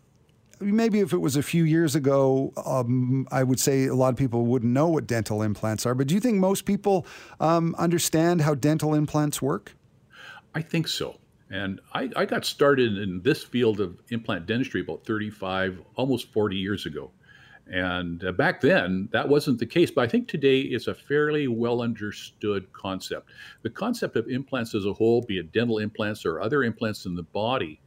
maybe 0.61 1.01
if 1.01 1.13
it 1.13 1.19
was 1.19 1.37
a 1.37 1.43
few 1.43 1.65
years 1.65 1.95
ago, 1.95 2.53
um, 2.65 3.29
I 3.31 3.43
would 3.43 3.61
say 3.61 3.87
a 3.87 3.95
lot 3.95 4.09
of 4.09 4.17
people 4.17 4.47
wouldn't 4.47 4.73
know 4.73 4.89
what 4.89 5.07
dental 5.07 5.43
implants 5.43 5.85
are. 5.85 5.95
But 5.95 6.07
do 6.07 6.15
you 6.15 6.21
think 6.21 6.39
most 6.39 6.65
people 6.65 7.07
um, 7.39 7.75
understand 7.79 8.41
how 8.41 8.55
dental 8.55 8.95
implants 8.95 9.43
work? 9.43 9.75
I 10.55 10.63
think 10.63 10.89
so. 10.89 11.19
And 11.51 11.81
I, 11.93 12.11
I 12.17 12.25
got 12.25 12.45
started 12.45 12.97
in 12.97 13.21
this 13.23 13.45
field 13.45 13.81
of 13.81 14.01
implant 14.09 14.47
dentistry 14.47 14.81
about 14.81 15.05
35, 15.05 15.81
almost 15.97 16.33
40 16.33 16.57
years 16.57 16.87
ago. 16.87 17.11
And 17.67 18.23
uh, 18.25 18.33
back 18.33 18.61
then, 18.61 19.09
that 19.13 19.29
wasn't 19.29 19.59
the 19.59 19.67
case. 19.67 19.91
But 19.91 20.05
I 20.05 20.09
think 20.09 20.29
today 20.29 20.61
it's 20.61 20.87
a 20.87 20.95
fairly 20.95 21.49
well 21.49 21.81
understood 21.81 22.71
concept. 22.73 23.31
The 23.63 23.71
concept 23.71 24.17
of 24.17 24.29
implants 24.29 24.75
as 24.75 24.85
a 24.85 24.93
whole, 24.93 25.23
be 25.23 25.39
it 25.39 25.53
dental 25.53 25.79
implants 25.79 26.27
or 26.27 26.41
other 26.41 26.63
implants 26.63 27.07
in 27.07 27.15
the 27.15 27.23
body, 27.23 27.81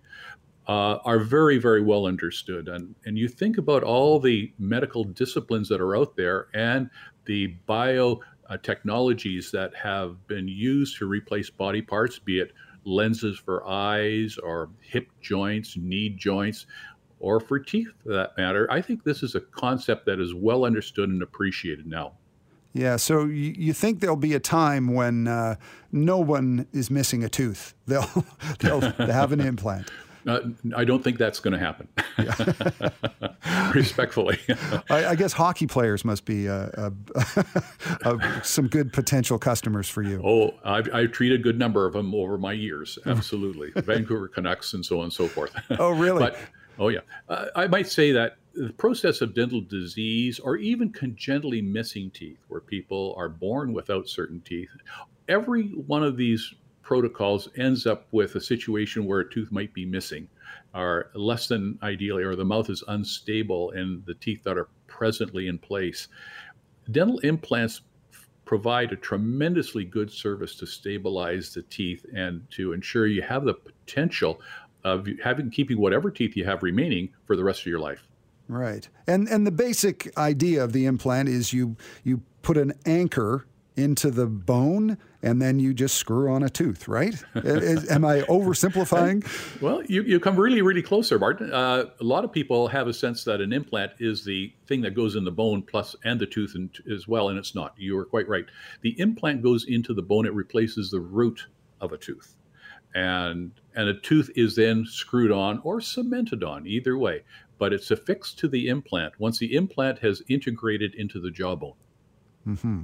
uh, 0.67 0.97
are 1.05 1.19
very, 1.19 1.57
very 1.57 1.81
well 1.81 2.07
understood. 2.07 2.67
And, 2.67 2.95
and 3.05 3.17
you 3.17 3.27
think 3.27 3.57
about 3.57 3.83
all 3.83 4.19
the 4.19 4.51
medical 4.59 5.03
disciplines 5.03 5.69
that 5.69 5.79
are 5.79 5.95
out 5.95 6.15
there 6.17 6.47
and 6.53 6.89
the 7.25 7.55
biotechnologies 7.69 9.53
uh, 9.53 9.59
that 9.59 9.75
have 9.75 10.27
been 10.27 10.47
used 10.47 10.97
to 10.97 11.05
replace 11.05 11.49
body 11.49 11.81
parts, 11.81 12.19
be 12.19 12.39
it 12.39 12.51
lenses 12.83 13.37
for 13.37 13.67
eyes 13.67 14.37
or 14.37 14.69
hip 14.81 15.09
joints, 15.21 15.77
knee 15.77 16.09
joints, 16.09 16.65
or 17.19 17.39
for 17.39 17.59
teeth 17.59 17.89
for 18.03 18.13
that 18.13 18.37
matter. 18.37 18.67
I 18.71 18.81
think 18.81 19.03
this 19.03 19.23
is 19.23 19.35
a 19.35 19.41
concept 19.41 20.05
that 20.05 20.19
is 20.19 20.33
well 20.33 20.65
understood 20.65 21.09
and 21.09 21.21
appreciated 21.21 21.87
now. 21.87 22.13
Yeah, 22.73 22.97
so 22.97 23.25
you, 23.25 23.55
you 23.57 23.73
think 23.73 24.01
there'll 24.01 24.15
be 24.15 24.35
a 24.35 24.39
time 24.39 24.93
when 24.93 25.27
uh, 25.27 25.55
no 25.91 26.19
one 26.19 26.67
is 26.73 26.91
missing 26.91 27.23
a 27.23 27.29
tooth? 27.29 27.73
They'll 27.87 28.25
they'll 28.59 28.81
have 28.81 29.31
an 29.31 29.41
implant. 29.41 29.89
Uh, 30.27 30.41
I 30.75 30.83
don't 30.83 31.01
think 31.01 31.17
that's 31.17 31.39
going 31.39 31.53
to 31.53 31.59
happen. 31.59 31.87
Respectfully, 33.73 34.37
I, 34.89 35.05
I, 35.05 35.15
guess 35.15 35.31
hockey 35.31 35.67
players 35.67 36.03
must 36.03 36.25
be 36.25 36.49
uh, 36.49 36.67
uh, 36.75 36.89
uh, 38.03 38.41
some 38.41 38.67
good 38.67 38.91
potential 38.91 39.39
customers 39.39 39.87
for 39.87 40.01
you. 40.01 40.21
Oh, 40.25 40.53
I've, 40.65 40.93
I've, 40.93 41.13
treated 41.13 41.39
a 41.39 41.43
good 41.43 41.57
number 41.57 41.85
of 41.85 41.93
them 41.93 42.13
over 42.13 42.37
my 42.37 42.51
years. 42.51 42.99
Absolutely, 43.05 43.71
Vancouver 43.81 44.27
Canucks 44.27 44.73
and 44.73 44.85
so 44.85 44.97
on 44.97 45.05
and 45.05 45.13
so 45.13 45.29
forth. 45.29 45.55
Oh, 45.79 45.91
really? 45.91 46.19
but, 46.19 46.37
oh, 46.79 46.89
yeah. 46.89 46.99
Uh, 47.29 47.45
I 47.55 47.67
might 47.67 47.87
say 47.87 48.11
that 48.11 48.37
the 48.53 48.73
process 48.73 49.21
of 49.21 49.35
dental 49.35 49.61
disease, 49.61 50.39
or 50.39 50.57
even 50.57 50.91
congenitally 50.91 51.61
missing 51.61 52.09
teeth, 52.11 52.39
where 52.47 52.61
people 52.61 53.13
are 53.17 53.29
born 53.29 53.73
without 53.73 54.07
certain 54.07 54.41
teeth, 54.41 54.69
every 55.27 55.69
one 55.69 56.03
of 56.03 56.17
these 56.17 56.53
protocols 56.81 57.49
ends 57.57 57.85
up 57.85 58.07
with 58.11 58.35
a 58.35 58.41
situation 58.41 59.05
where 59.05 59.19
a 59.19 59.29
tooth 59.29 59.51
might 59.51 59.73
be 59.73 59.85
missing 59.85 60.27
or 60.73 61.09
less 61.13 61.47
than 61.47 61.77
ideally, 61.83 62.23
or 62.23 62.35
the 62.35 62.45
mouth 62.45 62.69
is 62.69 62.83
unstable 62.87 63.71
in 63.71 64.03
the 64.05 64.13
teeth 64.15 64.43
that 64.43 64.57
are 64.57 64.69
presently 64.87 65.47
in 65.47 65.57
place. 65.57 66.07
Dental 66.91 67.19
implants 67.19 67.81
provide 68.45 68.91
a 68.91 68.95
tremendously 68.95 69.83
good 69.83 70.09
service 70.09 70.55
to 70.55 70.65
stabilize 70.65 71.53
the 71.53 71.63
teeth 71.63 72.05
and 72.15 72.49
to 72.51 72.71
ensure 72.71 73.07
you 73.07 73.21
have 73.21 73.43
the 73.43 73.53
potential 73.53 74.39
of 74.83 75.07
having 75.23 75.49
keeping 75.49 75.79
whatever 75.79 76.11
teeth 76.11 76.35
you 76.35 76.45
have 76.45 76.63
remaining 76.63 77.09
for 77.25 77.35
the 77.35 77.43
rest 77.43 77.61
of 77.61 77.67
your 77.67 77.79
life. 77.79 78.07
Right. 78.47 78.87
And 79.07 79.27
and 79.27 79.45
the 79.45 79.51
basic 79.51 80.15
idea 80.17 80.63
of 80.63 80.73
the 80.73 80.85
implant 80.85 81.29
is 81.29 81.53
you 81.53 81.75
you 82.03 82.21
put 82.41 82.57
an 82.57 82.73
anchor 82.85 83.45
into 83.77 84.09
the 84.09 84.25
bone 84.25 84.97
and 85.21 85.41
then 85.41 85.59
you 85.59 85.73
just 85.73 85.95
screw 85.95 86.31
on 86.31 86.43
a 86.43 86.49
tooth, 86.49 86.87
right? 86.87 87.13
Am 87.35 88.03
I 88.03 88.21
oversimplifying? 88.21 89.23
well, 89.61 89.83
you, 89.85 90.01
you 90.01 90.19
come 90.19 90.35
really, 90.35 90.61
really 90.61 90.81
close 90.81 91.09
there, 91.09 91.19
Martin. 91.19 91.53
Uh, 91.53 91.85
a 91.99 92.03
lot 92.03 92.23
of 92.23 92.31
people 92.31 92.67
have 92.67 92.87
a 92.87 92.93
sense 92.93 93.23
that 93.23 93.39
an 93.39 93.53
implant 93.53 93.91
is 93.99 94.25
the 94.25 94.51
thing 94.67 94.81
that 94.81 94.91
goes 94.91 95.15
in 95.15 95.23
the 95.23 95.31
bone 95.31 95.61
plus 95.61 95.95
and 96.03 96.19
the 96.19 96.25
tooth 96.25 96.55
and, 96.55 96.75
as 96.91 97.07
well, 97.07 97.29
and 97.29 97.37
it's 97.37 97.53
not. 97.53 97.73
You 97.77 97.97
are 97.97 98.05
quite 98.05 98.27
right. 98.27 98.45
The 98.81 98.99
implant 98.99 99.43
goes 99.43 99.65
into 99.65 99.93
the 99.93 100.01
bone, 100.01 100.25
it 100.25 100.33
replaces 100.33 100.89
the 100.89 100.99
root 100.99 101.45
of 101.79 101.93
a 101.93 101.97
tooth. 101.97 102.35
And, 102.95 103.51
and 103.77 103.87
a 103.87 103.93
tooth 103.93 104.31
is 104.35 104.55
then 104.55 104.85
screwed 104.85 105.31
on 105.31 105.61
or 105.63 105.79
cemented 105.79 106.43
on, 106.43 106.65
either 106.65 106.97
way, 106.97 107.21
but 107.59 107.71
it's 107.71 107.91
affixed 107.91 108.39
to 108.39 108.47
the 108.47 108.67
implant 108.67 109.17
once 109.19 109.37
the 109.37 109.55
implant 109.55 109.99
has 109.99 110.23
integrated 110.27 110.95
into 110.95 111.21
the 111.21 111.31
jawbone. 111.31 111.75
Mm-hmm. 112.45 112.81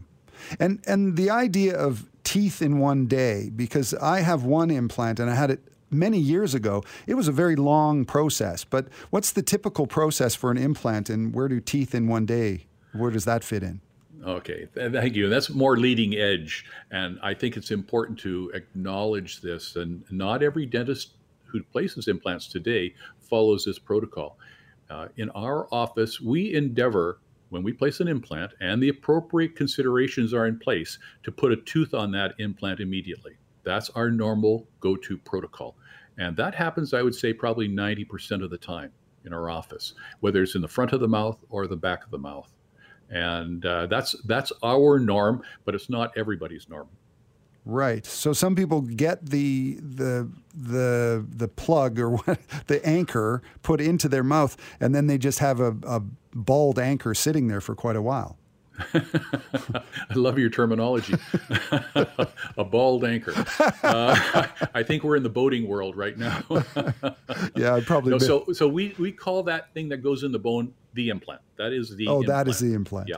And 0.60 0.84
and 0.88 1.18
the 1.18 1.30
idea 1.30 1.76
of 1.76 2.10
teeth 2.24 2.62
in 2.62 2.80
one 2.80 3.08
day, 3.08 3.50
because 3.54 3.94
I 3.96 4.22
have 4.22 4.44
one 4.44 4.70
implant 4.72 5.20
and 5.20 5.30
I 5.30 5.36
had 5.36 5.52
it 5.52 5.68
many 5.90 6.20
years 6.20 6.54
ago. 6.54 6.84
It 7.08 7.16
was 7.16 7.28
a 7.28 7.32
very 7.32 7.56
long 7.56 8.06
process. 8.06 8.64
But 8.64 8.88
what's 9.10 9.32
the 9.32 9.44
typical 9.44 9.88
process 9.88 10.36
for 10.36 10.52
an 10.52 10.58
implant, 10.58 11.10
and 11.10 11.34
where 11.34 11.48
do 11.48 11.60
teeth 11.60 11.94
in 11.96 12.08
one 12.08 12.26
day? 12.26 12.66
Where 12.94 13.12
does 13.12 13.26
that 13.26 13.44
fit 13.44 13.64
in? 13.64 13.82
Okay, 14.26 14.68
thank 14.74 15.16
you. 15.16 15.28
That's 15.28 15.50
more 15.50 15.76
leading 15.76 16.16
edge, 16.16 16.66
and 16.92 17.20
I 17.22 17.34
think 17.34 17.58
it's 17.58 17.72
important 17.72 18.18
to 18.20 18.52
acknowledge 18.54 19.42
this. 19.42 19.76
And 19.76 20.04
not 20.12 20.42
every 20.42 20.66
dentist 20.66 21.16
who 21.44 21.62
places 21.62 22.08
implants 22.08 22.48
today 22.48 22.94
follows 23.20 23.66
this 23.66 23.80
protocol. 23.80 24.38
Uh, 24.90 25.08
in 25.18 25.30
our 25.32 25.68
office, 25.74 26.22
we 26.22 26.54
endeavor 26.54 27.20
when 27.50 27.64
we 27.64 27.74
place 27.74 28.00
an 28.00 28.08
implant 28.08 28.52
and 28.62 28.82
the 28.82 28.90
appropriate 28.90 29.56
considerations 29.56 30.34
are 30.34 30.48
in 30.48 30.58
place 30.58 30.98
to 31.22 31.32
put 31.32 31.52
a 31.52 31.58
tooth 31.58 31.94
on 31.94 32.12
that 32.12 32.34
implant 32.40 32.80
immediately. 32.80 33.34
That's 33.64 33.90
our 33.92 34.10
normal 34.10 34.68
go 34.80 34.96
to 34.96 35.18
protocol. 35.20 35.76
And 36.18 36.36
that 36.38 36.56
happens, 36.56 36.94
I 36.94 37.02
would 37.02 37.16
say, 37.16 37.34
probably 37.34 37.68
90% 37.68 38.44
of 38.44 38.50
the 38.50 38.58
time 38.58 38.92
in 39.26 39.34
our 39.34 39.50
office, 39.50 39.94
whether 40.20 40.42
it's 40.42 40.56
in 40.56 40.62
the 40.62 40.68
front 40.68 40.94
of 40.94 41.00
the 41.00 41.08
mouth 41.08 41.38
or 41.50 41.68
the 41.68 41.76
back 41.76 42.04
of 42.04 42.12
the 42.12 42.18
mouth. 42.18 42.52
And 43.14 43.66
uh, 43.66 43.88
that's 43.88 44.16
that's 44.26 44.52
our 44.64 45.00
norm, 45.00 45.44
but 45.66 45.76
it's 45.76 45.90
not 45.90 46.12
everybody's 46.18 46.68
norm. 46.68 46.88
Right. 47.66 48.06
So 48.06 48.34
some 48.34 48.56
people 48.56 48.82
get 48.82 49.26
the 49.26 49.78
the 49.82 50.30
the 50.54 51.26
the 51.30 51.48
plug 51.48 52.00
or 52.00 52.10
what, 52.18 52.40
the 52.68 52.86
anchor 52.86 53.42
put 53.62 53.80
into 53.80 54.10
their 54.10 54.24
mouth, 54.24 54.58
and 54.80 54.94
then 54.94 55.08
they 55.08 55.18
just 55.18 55.40
have 55.40 55.60
a, 55.60 55.76
a 55.84 56.02
bald 56.34 56.80
anchor 56.80 57.14
sitting 57.14 57.48
there 57.48 57.62
for 57.62 57.76
quite 57.76 57.96
a 57.96 58.02
while. 58.02 58.38
I 58.94 59.84
love 60.16 60.40
your 60.40 60.50
terminology. 60.50 61.14
a 62.58 62.64
bald 62.64 63.06
anchor. 63.06 63.34
Uh, 63.84 64.48
I 64.74 64.82
think 64.82 65.04
we're 65.04 65.16
in 65.16 65.22
the 65.22 65.30
boating 65.30 65.68
world 65.68 65.96
right 65.96 66.18
now. 66.18 66.44
yeah, 67.56 67.76
I'd 67.76 67.86
probably. 67.86 68.12
No, 68.12 68.18
so, 68.18 68.46
so 68.52 68.68
we 68.68 68.96
we 68.98 69.12
call 69.12 69.44
that 69.44 69.74
thing 69.74 69.90
that 69.90 69.98
goes 69.98 70.24
in 70.24 70.32
the 70.32 70.40
bone 70.40 70.74
the 70.94 71.10
implant. 71.10 71.42
That 71.58 71.74
is 71.74 71.96
the. 71.96 72.08
Oh, 72.08 72.20
implant. 72.20 72.46
that 72.46 72.52
is 72.52 72.60
the 72.60 72.74
implant. 72.74 73.10
Yeah. 73.10 73.18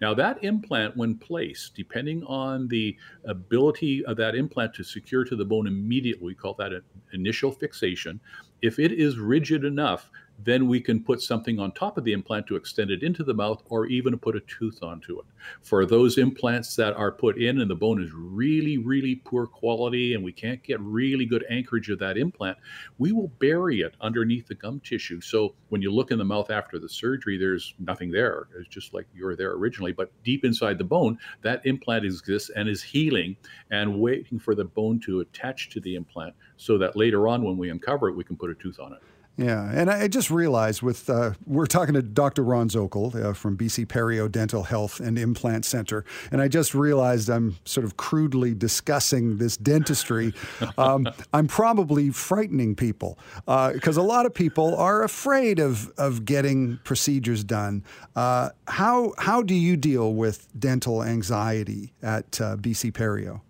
Now 0.00 0.14
that 0.14 0.42
implant, 0.42 0.96
when 0.96 1.16
placed, 1.16 1.74
depending 1.74 2.24
on 2.24 2.68
the 2.68 2.96
ability 3.24 4.04
of 4.04 4.16
that 4.16 4.34
implant 4.34 4.74
to 4.74 4.84
secure 4.84 5.24
to 5.24 5.36
the 5.36 5.44
bone 5.44 5.66
immediately, 5.66 6.26
we 6.26 6.34
call 6.34 6.54
that 6.54 6.72
an 6.72 6.82
initial 7.12 7.52
fixation. 7.52 8.20
If 8.62 8.78
it 8.78 8.92
is 8.92 9.18
rigid 9.18 9.64
enough 9.64 10.10
then 10.44 10.68
we 10.68 10.80
can 10.80 11.02
put 11.02 11.22
something 11.22 11.58
on 11.58 11.72
top 11.72 11.96
of 11.96 12.04
the 12.04 12.12
implant 12.12 12.46
to 12.46 12.56
extend 12.56 12.90
it 12.90 13.02
into 13.02 13.24
the 13.24 13.34
mouth 13.34 13.62
or 13.68 13.86
even 13.86 14.18
put 14.18 14.36
a 14.36 14.40
tooth 14.40 14.82
onto 14.82 15.18
it. 15.18 15.24
For 15.62 15.86
those 15.86 16.18
implants 16.18 16.76
that 16.76 16.94
are 16.94 17.12
put 17.12 17.38
in 17.38 17.60
and 17.60 17.70
the 17.70 17.74
bone 17.74 18.02
is 18.02 18.12
really, 18.12 18.78
really 18.78 19.16
poor 19.16 19.46
quality 19.46 20.14
and 20.14 20.22
we 20.22 20.32
can't 20.32 20.62
get 20.62 20.80
really 20.80 21.26
good 21.26 21.44
anchorage 21.48 21.88
of 21.90 21.98
that 22.00 22.18
implant, 22.18 22.58
we 22.98 23.12
will 23.12 23.28
bury 23.38 23.80
it 23.80 23.94
underneath 24.00 24.46
the 24.46 24.54
gum 24.54 24.80
tissue. 24.80 25.20
So 25.20 25.54
when 25.70 25.82
you 25.82 25.90
look 25.90 26.10
in 26.10 26.18
the 26.18 26.24
mouth 26.24 26.50
after 26.50 26.78
the 26.78 26.88
surgery, 26.88 27.38
there's 27.38 27.74
nothing 27.78 28.10
there. 28.10 28.48
It's 28.58 28.68
just 28.68 28.92
like 28.92 29.06
you 29.14 29.24
were 29.24 29.36
there 29.36 29.52
originally. 29.52 29.92
But 29.92 30.12
deep 30.22 30.44
inside 30.44 30.78
the 30.78 30.84
bone, 30.84 31.18
that 31.42 31.64
implant 31.64 32.04
exists 32.04 32.50
and 32.50 32.68
is 32.68 32.82
healing 32.82 33.36
and 33.70 34.00
waiting 34.00 34.38
for 34.38 34.54
the 34.54 34.64
bone 34.64 35.00
to 35.00 35.20
attach 35.20 35.70
to 35.70 35.80
the 35.80 35.94
implant 35.94 36.34
so 36.56 36.78
that 36.78 36.96
later 36.96 37.28
on 37.28 37.42
when 37.42 37.56
we 37.56 37.70
uncover 37.70 38.08
it, 38.08 38.16
we 38.16 38.24
can 38.24 38.36
put 38.36 38.50
a 38.50 38.54
tooth 38.54 38.78
on 38.78 38.92
it. 38.92 39.00
Yeah, 39.36 39.70
and 39.70 39.90
I 39.90 40.08
just 40.08 40.30
realized 40.30 40.80
with 40.80 41.10
uh, 41.10 41.32
we're 41.44 41.66
talking 41.66 41.92
to 41.92 42.00
Dr. 42.00 42.42
Ron 42.42 42.70
Zokol 42.70 43.14
uh, 43.22 43.34
from 43.34 43.54
BC 43.54 43.86
Perio 43.86 44.32
Dental 44.32 44.62
Health 44.62 44.98
and 44.98 45.18
Implant 45.18 45.66
Center, 45.66 46.06
and 46.32 46.40
I 46.40 46.48
just 46.48 46.74
realized 46.74 47.28
I'm 47.28 47.56
sort 47.66 47.84
of 47.84 47.98
crudely 47.98 48.54
discussing 48.54 49.38
this 49.38 49.56
dentistry. 49.56 50.32
Um, 50.78 51.06
I'm 51.32 51.46
probably 51.46 52.10
frightening 52.10 52.74
people 52.74 53.18
because 53.46 53.98
uh, 53.98 54.00
a 54.00 54.02
lot 54.02 54.26
of 54.26 54.34
people 54.34 54.74
are 54.76 55.02
afraid 55.02 55.58
of 55.58 55.88
of 55.96 56.24
getting 56.24 56.78
procedures 56.84 57.44
done. 57.44 57.84
Uh, 58.14 58.50
how 58.66 59.12
how 59.18 59.42
do 59.42 59.54
you 59.54 59.76
deal 59.76 60.14
with 60.14 60.48
dental 60.58 61.02
anxiety 61.02 61.92
at 62.02 62.40
uh, 62.40 62.56
BC 62.56 62.92
Perio? 62.92 63.40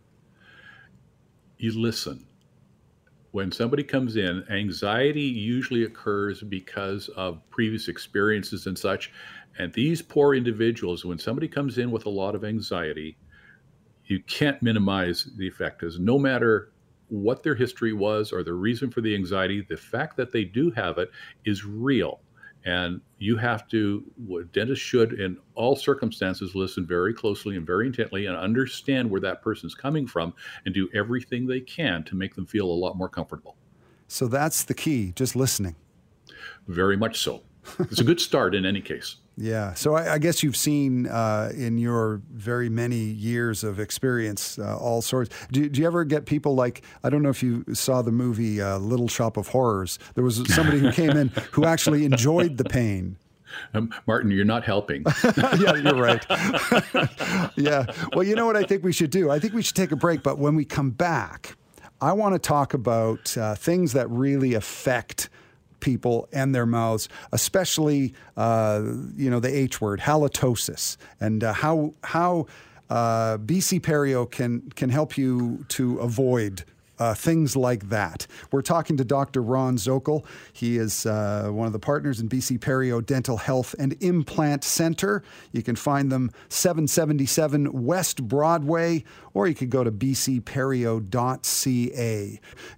You 1.58 1.78
listen 1.80 2.25
when 3.36 3.52
somebody 3.52 3.82
comes 3.82 4.16
in, 4.16 4.42
anxiety 4.48 5.20
usually 5.20 5.82
occurs 5.82 6.42
because 6.42 7.08
of 7.16 7.38
previous 7.50 7.86
experiences 7.86 8.66
and 8.66 8.78
such. 8.78 9.12
And 9.58 9.70
these 9.74 10.00
poor 10.00 10.34
individuals, 10.34 11.04
when 11.04 11.18
somebody 11.18 11.46
comes 11.46 11.76
in 11.76 11.90
with 11.90 12.06
a 12.06 12.08
lot 12.08 12.34
of 12.34 12.44
anxiety, 12.44 13.18
you 14.06 14.22
can't 14.22 14.62
minimize 14.62 15.28
the 15.36 15.46
effect 15.46 15.80
because 15.80 16.00
no 16.00 16.18
matter 16.18 16.72
what 17.08 17.42
their 17.42 17.54
history 17.54 17.92
was 17.92 18.32
or 18.32 18.42
the 18.42 18.54
reason 18.54 18.90
for 18.90 19.02
the 19.02 19.14
anxiety, 19.14 19.66
the 19.68 19.76
fact 19.76 20.16
that 20.16 20.32
they 20.32 20.44
do 20.44 20.70
have 20.70 20.96
it 20.96 21.10
is 21.44 21.62
real. 21.62 22.20
And 22.66 23.00
you 23.18 23.36
have 23.36 23.68
to, 23.68 24.04
dentists 24.52 24.84
should 24.84 25.20
in 25.20 25.38
all 25.54 25.76
circumstances, 25.76 26.56
listen 26.56 26.84
very 26.84 27.14
closely 27.14 27.56
and 27.56 27.64
very 27.64 27.86
intently 27.86 28.26
and 28.26 28.36
understand 28.36 29.08
where 29.08 29.20
that 29.20 29.40
person's 29.40 29.74
coming 29.74 30.04
from 30.04 30.34
and 30.64 30.74
do 30.74 30.88
everything 30.92 31.46
they 31.46 31.60
can 31.60 32.02
to 32.04 32.16
make 32.16 32.34
them 32.34 32.44
feel 32.44 32.66
a 32.66 32.74
lot 32.74 32.96
more 32.96 33.08
comfortable. 33.08 33.56
So 34.08 34.26
that's 34.26 34.64
the 34.64 34.74
key, 34.74 35.12
just 35.14 35.36
listening. 35.36 35.76
Very 36.66 36.96
much 36.96 37.20
so. 37.20 37.42
It's 37.78 38.00
a 38.00 38.04
good 38.04 38.20
start 38.20 38.54
in 38.54 38.66
any 38.66 38.80
case. 38.80 39.16
Yeah. 39.36 39.74
So 39.74 39.94
I, 39.94 40.14
I 40.14 40.18
guess 40.18 40.42
you've 40.42 40.56
seen 40.56 41.06
uh, 41.06 41.52
in 41.54 41.76
your 41.76 42.22
very 42.32 42.70
many 42.70 42.96
years 42.96 43.64
of 43.64 43.78
experience 43.78 44.58
uh, 44.58 44.76
all 44.78 45.02
sorts. 45.02 45.34
Do, 45.52 45.68
do, 45.68 45.80
you 45.80 45.86
ever 45.86 46.04
get 46.04 46.24
people 46.24 46.54
like, 46.54 46.82
I 47.04 47.10
don't 47.10 47.22
know 47.22 47.28
if 47.28 47.42
you 47.42 47.64
saw 47.74 48.00
the 48.00 48.12
movie 48.12 48.62
uh, 48.62 48.78
Little 48.78 49.08
Shop 49.08 49.36
of 49.36 49.48
Horrors. 49.48 49.98
There 50.14 50.24
was 50.24 50.42
somebody 50.54 50.78
who 50.78 50.90
came 50.90 51.10
in 51.10 51.28
who 51.52 51.66
actually 51.66 52.04
enjoyed 52.06 52.56
the 52.56 52.64
pain. 52.64 53.16
Um, 53.74 53.92
Martin, 54.06 54.30
you're 54.30 54.44
not 54.44 54.64
helping. 54.64 55.04
yeah, 55.36 55.74
you're 55.74 55.94
right. 55.94 56.24
yeah. 57.56 57.86
Well, 58.14 58.24
you 58.24 58.34
know 58.34 58.46
what 58.46 58.56
I 58.56 58.64
think 58.64 58.84
we 58.84 58.92
should 58.92 59.10
do? 59.10 59.30
I 59.30 59.38
think 59.38 59.52
we 59.52 59.62
should 59.62 59.76
take 59.76 59.92
a 59.92 59.96
break. 59.96 60.22
But 60.22 60.38
when 60.38 60.56
we 60.56 60.64
come 60.64 60.90
back, 60.90 61.56
I 62.00 62.12
want 62.12 62.34
to 62.34 62.38
talk 62.38 62.74
about 62.74 63.36
uh, 63.36 63.54
things 63.54 63.92
that 63.92 64.10
really 64.10 64.54
affect 64.54 65.30
people 65.80 66.28
and 66.32 66.54
their 66.54 66.66
mouths, 66.66 67.08
especially 67.32 68.14
uh, 68.36 68.82
you 69.16 69.30
know 69.30 69.40
the 69.40 69.54
H 69.54 69.80
word, 69.80 70.00
halitosis, 70.00 70.96
and 71.20 71.42
uh, 71.44 71.52
how 71.52 71.94
how 72.04 72.46
uh, 72.90 73.38
BC 73.38 73.80
Perio 73.80 74.30
can 74.30 74.70
can 74.76 74.90
help 74.90 75.16
you 75.18 75.64
to 75.68 75.98
avoid 75.98 76.64
uh, 76.98 77.14
things 77.14 77.56
like 77.56 77.88
that. 77.88 78.26
We're 78.50 78.62
talking 78.62 78.96
to 78.96 79.04
Dr. 79.04 79.42
Ron 79.42 79.76
Zokol. 79.76 80.24
He 80.52 80.78
is 80.78 81.06
uh, 81.06 81.48
one 81.50 81.66
of 81.66 81.72
the 81.72 81.78
partners 81.78 82.20
in 82.20 82.28
BC 82.28 82.58
Perio 82.58 83.04
Dental 83.04 83.36
Health 83.36 83.74
and 83.78 83.96
Implant 84.02 84.64
Center. 84.64 85.22
You 85.52 85.62
can 85.62 85.76
find 85.76 86.10
them 86.10 86.30
777 86.48 87.84
West 87.84 88.26
Broadway, 88.26 89.04
or 89.34 89.46
you 89.46 89.54
could 89.54 89.70
go 89.70 89.84
to 89.84 89.92
bcperio.ca. 89.92 90.40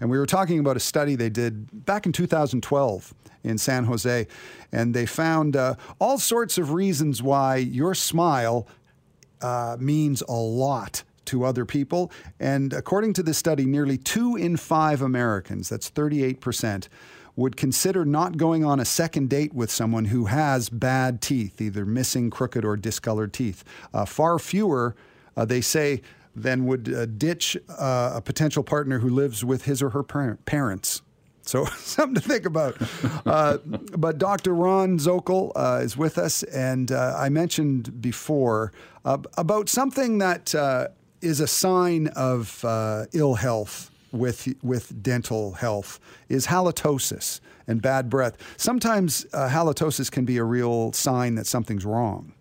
And 0.01 0.11
we 0.11 0.19
were 0.19 0.27
talking 0.27 0.59
about 0.59 0.77
a 0.77 0.81
study 0.81 1.15
they 1.15 1.31
did 1.31 1.85
back 1.87 2.07
in 2.07 2.13
2012 2.13 3.15
in 3.45 3.57
San 3.57 3.85
Jose, 3.85 4.27
and 4.73 4.93
they 4.95 5.07
found 5.07 5.57
uh, 5.57 5.75
all 6.01 6.19
sorts 6.19 6.59
of 6.59 6.73
reasons 6.73 7.23
why 7.23 7.57
your 7.57 7.95
smile 7.95 8.67
uh, 9.41 9.77
means 9.79 10.23
a 10.23 10.33
lot 10.33 11.05
to 11.29 11.45
other 11.45 11.65
people. 11.65 12.11
And 12.39 12.73
according 12.73 13.15
to 13.15 13.23
this 13.23 13.39
study, 13.39 13.65
nearly 13.65 13.97
two 13.97 14.37
in 14.37 14.57
five 14.57 15.03
Americans, 15.03 15.69
that's 15.69 15.91
38%, 15.91 16.89
would 17.37 17.57
consider 17.57 18.05
not 18.05 18.37
going 18.37 18.65
on 18.65 18.81
a 18.81 18.85
second 18.85 19.31
date 19.31 19.55
with 19.55 19.71
someone 19.71 20.07
who 20.07 20.25
has 20.25 20.69
bad 20.69 21.23
teeth, 21.23 21.61
either 21.61 21.87
missing, 21.87 22.31
crooked, 22.31 22.65
or 22.65 22.77
discolored 22.77 23.33
teeth. 23.33 23.63
Uh, 23.95 24.05
far 24.05 24.39
fewer, 24.41 24.97
uh, 25.37 25.45
they 25.45 25.61
say, 25.61 26.03
than 26.35 26.67
would 26.67 26.93
uh, 26.93 27.07
ditch 27.07 27.57
uh, 27.79 28.13
a 28.15 28.21
potential 28.21 28.65
partner 28.65 28.99
who 28.99 29.09
lives 29.09 29.45
with 29.45 29.65
his 29.65 29.83
or 29.83 29.91
her 29.91 30.03
par- 30.03 30.39
parents. 30.47 31.03
So 31.49 31.65
something 31.79 32.15
to 32.15 32.21
think 32.21 32.45
about. 32.45 32.77
Uh, 33.25 33.59
but 33.65 34.19
Dr. 34.19 34.55
Ron 34.55 34.99
Zokol 34.99 35.53
uh, 35.57 35.81
is 35.83 35.97
with 35.97 36.19
us, 36.19 36.43
and 36.43 36.93
uh, 36.93 37.15
I 37.17 37.29
mentioned 37.29 38.03
before 38.03 38.73
uh, 39.05 39.19
about 39.37 39.69
something 39.69 40.19
that 40.19 40.55
uh, 40.55 40.89
is 41.21 41.41
a 41.41 41.47
sign 41.47 42.09
of 42.09 42.65
uh, 42.65 43.07
ill 43.13 43.35
health 43.35 43.91
with 44.13 44.49
with 44.63 45.03
dental 45.03 45.53
health 45.53 46.01
is 46.29 46.47
halitosis 46.47 47.41
and 47.67 47.83
bad 47.83 48.09
breath. 48.09 48.37
Sometimes 48.57 49.27
uh, 49.33 49.49
halitosis 49.49 50.11
can 50.11 50.25
be 50.25 50.39
a 50.39 50.45
real 50.45 50.93
sign 50.93 51.35
that 51.35 51.47
something's 51.47 51.85
wrong. 51.85 52.33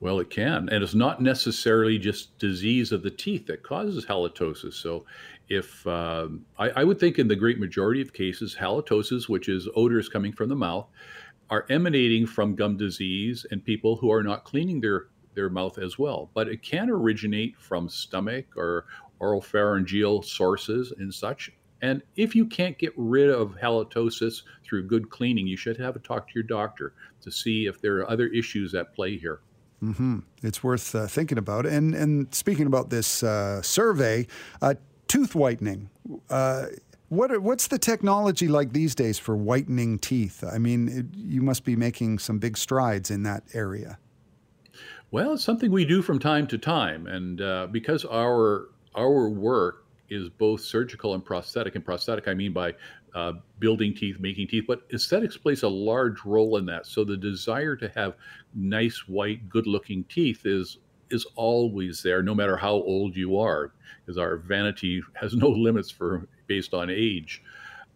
Well, 0.00 0.18
it 0.20 0.30
can, 0.30 0.70
and 0.70 0.82
it's 0.82 0.94
not 0.94 1.20
necessarily 1.20 1.98
just 1.98 2.38
disease 2.38 2.90
of 2.90 3.02
the 3.02 3.10
teeth 3.10 3.46
that 3.46 3.62
causes 3.62 4.06
halitosis. 4.06 4.74
So, 4.74 5.04
if 5.50 5.86
um, 5.86 6.46
I, 6.58 6.70
I 6.70 6.84
would 6.84 6.98
think 6.98 7.18
in 7.18 7.28
the 7.28 7.36
great 7.36 7.58
majority 7.58 8.00
of 8.00 8.12
cases, 8.12 8.56
halitosis, 8.58 9.28
which 9.28 9.48
is 9.48 9.68
odors 9.74 10.08
coming 10.08 10.32
from 10.32 10.48
the 10.48 10.56
mouth, 10.56 10.86
are 11.50 11.66
emanating 11.68 12.26
from 12.26 12.54
gum 12.54 12.76
disease 12.78 13.44
and 13.50 13.62
people 13.62 13.96
who 13.96 14.10
are 14.10 14.22
not 14.22 14.44
cleaning 14.44 14.80
their 14.80 15.08
their 15.34 15.50
mouth 15.50 15.78
as 15.78 15.98
well. 15.98 16.30
But 16.34 16.48
it 16.48 16.62
can 16.62 16.90
originate 16.90 17.56
from 17.58 17.88
stomach 17.88 18.46
or 18.56 18.86
oropharyngeal 19.20 20.24
sources 20.24 20.92
and 20.98 21.12
such. 21.12 21.50
And 21.82 22.02
if 22.16 22.34
you 22.34 22.46
can't 22.46 22.78
get 22.78 22.92
rid 22.96 23.30
of 23.30 23.56
halitosis 23.56 24.42
through 24.64 24.86
good 24.86 25.08
cleaning, 25.10 25.46
you 25.46 25.56
should 25.56 25.78
have 25.78 25.96
a 25.96 25.98
talk 25.98 26.28
to 26.28 26.32
your 26.34 26.42
doctor 26.44 26.94
to 27.22 27.30
see 27.30 27.66
if 27.66 27.80
there 27.80 27.96
are 27.98 28.10
other 28.10 28.26
issues 28.26 28.74
at 28.74 28.94
play 28.94 29.16
here. 29.16 29.40
Mm-hmm. 29.82 30.18
It's 30.42 30.62
worth 30.62 30.94
uh, 30.94 31.06
thinking 31.06 31.38
about. 31.38 31.64
And 31.64 31.94
and 31.94 32.34
speaking 32.34 32.66
about 32.66 32.90
this 32.90 33.22
uh, 33.22 33.62
survey, 33.62 34.26
uh, 34.60 34.74
tooth 35.08 35.34
whitening. 35.34 35.88
Uh, 36.28 36.66
what 37.08 37.40
what's 37.42 37.66
the 37.66 37.78
technology 37.78 38.46
like 38.46 38.72
these 38.72 38.94
days 38.94 39.18
for 39.18 39.36
whitening 39.36 39.98
teeth? 39.98 40.44
I 40.44 40.58
mean, 40.58 40.88
it, 40.88 41.06
you 41.16 41.40
must 41.40 41.64
be 41.64 41.76
making 41.76 42.18
some 42.18 42.38
big 42.38 42.58
strides 42.58 43.10
in 43.10 43.22
that 43.24 43.42
area. 43.54 43.98
Well, 45.12 45.32
it's 45.32 45.42
something 45.42 45.72
we 45.72 45.84
do 45.84 46.02
from 46.02 46.20
time 46.20 46.46
to 46.48 46.58
time, 46.58 47.08
and 47.08 47.40
uh, 47.40 47.66
because 47.70 48.04
our 48.04 48.68
our 48.94 49.28
work 49.28 49.86
is 50.08 50.28
both 50.28 50.60
surgical 50.60 51.14
and 51.14 51.24
prosthetic, 51.24 51.74
and 51.74 51.84
prosthetic 51.84 52.28
I 52.28 52.34
mean 52.34 52.52
by 52.52 52.74
uh, 53.14 53.32
building 53.58 53.92
teeth, 53.92 54.20
making 54.20 54.46
teeth, 54.48 54.64
but 54.68 54.82
aesthetics 54.92 55.36
plays 55.36 55.64
a 55.64 55.68
large 55.68 56.24
role 56.24 56.56
in 56.58 56.66
that. 56.66 56.86
So 56.86 57.02
the 57.02 57.16
desire 57.16 57.74
to 57.76 57.88
have 57.96 58.14
nice, 58.54 59.08
white, 59.08 59.48
good-looking 59.48 60.04
teeth 60.04 60.42
is 60.44 60.78
is 61.10 61.26
always 61.34 62.04
there, 62.04 62.22
no 62.22 62.36
matter 62.36 62.56
how 62.56 62.74
old 62.74 63.16
you 63.16 63.36
are, 63.36 63.72
because 64.06 64.16
our 64.16 64.36
vanity 64.36 65.02
has 65.14 65.34
no 65.34 65.48
limits 65.66 65.90
for 65.90 66.28
based 66.46 66.72
on 66.72 66.88
age, 66.88 67.42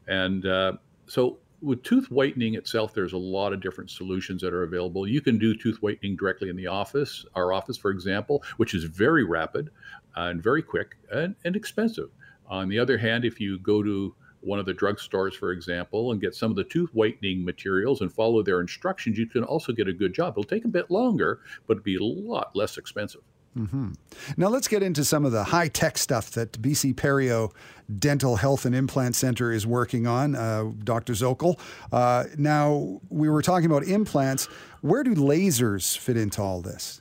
and 0.09 0.46
uh, 0.46 0.72
so 1.07 1.38
with 1.64 1.83
tooth 1.83 2.11
whitening 2.11 2.55
itself, 2.55 2.92
there's 2.92 3.14
a 3.14 3.18
lot 3.18 3.53
of 3.53 3.61
different 3.61 3.90
solutions 3.90 4.42
that 4.42 4.53
are 4.53 4.64
available. 4.64 5.09
You 5.09 5.20
can 5.20 5.38
do 5.38 5.57
tooth 5.57 5.79
whitening 5.79 6.16
directly 6.16 6.50
in 6.50 6.57
the 6.57 6.66
office, 6.66 7.24
our 7.35 7.53
office, 7.53 7.79
for 7.79 7.90
example, 7.90 8.42
which 8.59 8.74
is 8.74 8.85
very 8.85 9.24
rapid 9.24 9.70
uh, 10.16 10.29
and 10.31 10.42
very 10.42 10.62
quick 10.62 10.96
and, 11.11 11.35
and 11.44 11.57
expensive. 11.57 12.11
On 12.46 12.68
the 12.68 12.79
other 12.79 12.98
hand, 12.98 13.24
if 13.24 13.40
you 13.40 13.59
go 13.59 13.83
to 13.83 14.14
one 14.40 14.59
of 14.59 14.66
the 14.66 14.74
drugstores, 14.74 15.35
for 15.35 15.53
example, 15.53 16.12
and 16.12 16.20
get 16.20 16.35
some 16.35 16.50
of 16.50 16.57
the 16.57 16.64
tooth 16.64 16.90
whitening 16.92 17.42
materials 17.42 18.03
and 18.03 18.12
follow 18.12 18.42
their 18.42 18.61
instructions, 18.61 19.16
you 19.16 19.27
can 19.27 19.42
also 19.42 19.72
get 19.72 19.88
a 19.88 19.92
good 19.92 20.12
job. 20.12 20.35
It'll 20.35 20.44
take 20.44 20.66
a 20.66 20.68
bit 20.68 20.90
longer, 20.90 21.40
but 21.66 21.79
it'll 21.79 21.85
be 21.85 21.96
a 21.96 22.03
lot 22.03 22.55
less 22.55 22.77
expensive. 22.77 23.22
Mm-hmm. 23.57 23.93
Now 24.37 24.49
let's 24.49 24.67
get 24.67 24.83
into 24.83 25.05
some 25.05 25.25
of 25.25 25.33
the 25.33 25.45
high 25.45 25.69
tech 25.69 25.97
stuff 25.97 26.31
that 26.33 26.53
BC 26.61 26.95
Perio 26.95 27.53
Dental 27.99 28.37
Health 28.37 28.64
and 28.64 28.75
Implant 28.75 29.14
Center 29.14 29.53
is 29.53 29.67
working 29.67 30.07
on, 30.07 30.35
uh, 30.35 30.71
Dr. 30.83 31.12
Zokol. 31.12 31.59
Uh, 31.93 32.25
now 32.37 33.01
we 33.11 33.29
were 33.29 33.43
talking 33.43 33.67
about 33.67 33.85
implants. 33.85 34.47
Where 34.81 35.05
do 35.05 35.14
lasers 35.14 35.97
fit 35.97 36.17
into 36.17 36.43
all 36.43 36.61
this? 36.61 37.01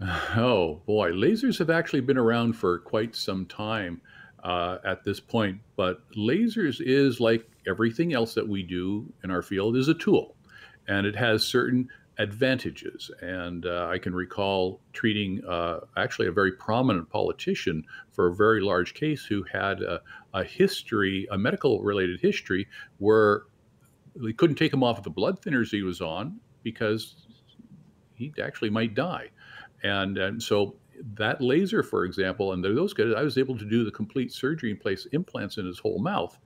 Oh 0.36 0.82
boy, 0.86 1.12
lasers 1.12 1.58
have 1.60 1.70
actually 1.70 2.00
been 2.00 2.18
around 2.18 2.54
for 2.54 2.80
quite 2.80 3.14
some 3.14 3.46
time 3.46 4.00
uh, 4.42 4.78
at 4.84 5.04
this 5.04 5.20
point, 5.20 5.60
but 5.76 6.00
lasers 6.16 6.80
is 6.80 7.20
like 7.20 7.48
everything 7.66 8.12
else 8.12 8.34
that 8.34 8.46
we 8.46 8.62
do 8.62 9.10
in 9.22 9.30
our 9.30 9.40
field 9.40 9.76
is 9.76 9.88
a 9.88 9.94
tool, 9.94 10.34
and 10.88 11.06
it 11.06 11.16
has 11.16 11.46
certain 11.46 11.88
advantages. 12.18 13.10
And 13.20 13.66
uh, 13.66 13.88
I 13.90 13.98
can 13.98 14.14
recall 14.14 14.80
treating 14.92 15.44
uh, 15.44 15.80
actually 15.96 16.28
a 16.28 16.32
very 16.32 16.52
prominent 16.52 17.08
politician 17.10 17.84
for 18.12 18.28
a 18.28 18.34
very 18.34 18.60
large 18.60 18.94
case 18.94 19.24
who 19.24 19.42
had 19.44 19.82
a, 19.82 20.00
a 20.32 20.44
history, 20.44 21.26
a 21.30 21.38
medical 21.38 21.82
related 21.82 22.20
history, 22.20 22.68
where 22.98 23.42
they 24.16 24.32
couldn't 24.32 24.56
take 24.56 24.72
him 24.72 24.82
off 24.82 24.98
of 24.98 25.04
the 25.04 25.10
blood 25.10 25.40
thinners 25.42 25.70
he 25.70 25.82
was 25.82 26.00
on 26.00 26.38
because 26.62 27.26
he 28.14 28.32
actually 28.42 28.70
might 28.70 28.94
die. 28.94 29.30
And, 29.82 30.16
and 30.16 30.42
so 30.42 30.76
that 31.14 31.40
laser, 31.40 31.82
for 31.82 32.04
example, 32.04 32.52
and 32.52 32.64
those 32.64 32.94
guys, 32.94 33.12
I 33.16 33.22
was 33.22 33.38
able 33.38 33.58
to 33.58 33.64
do 33.64 33.84
the 33.84 33.90
complete 33.90 34.32
surgery 34.32 34.70
and 34.70 34.80
place 34.80 35.06
implants 35.12 35.58
in 35.58 35.66
his 35.66 35.78
whole 35.78 35.98
mouth 35.98 36.38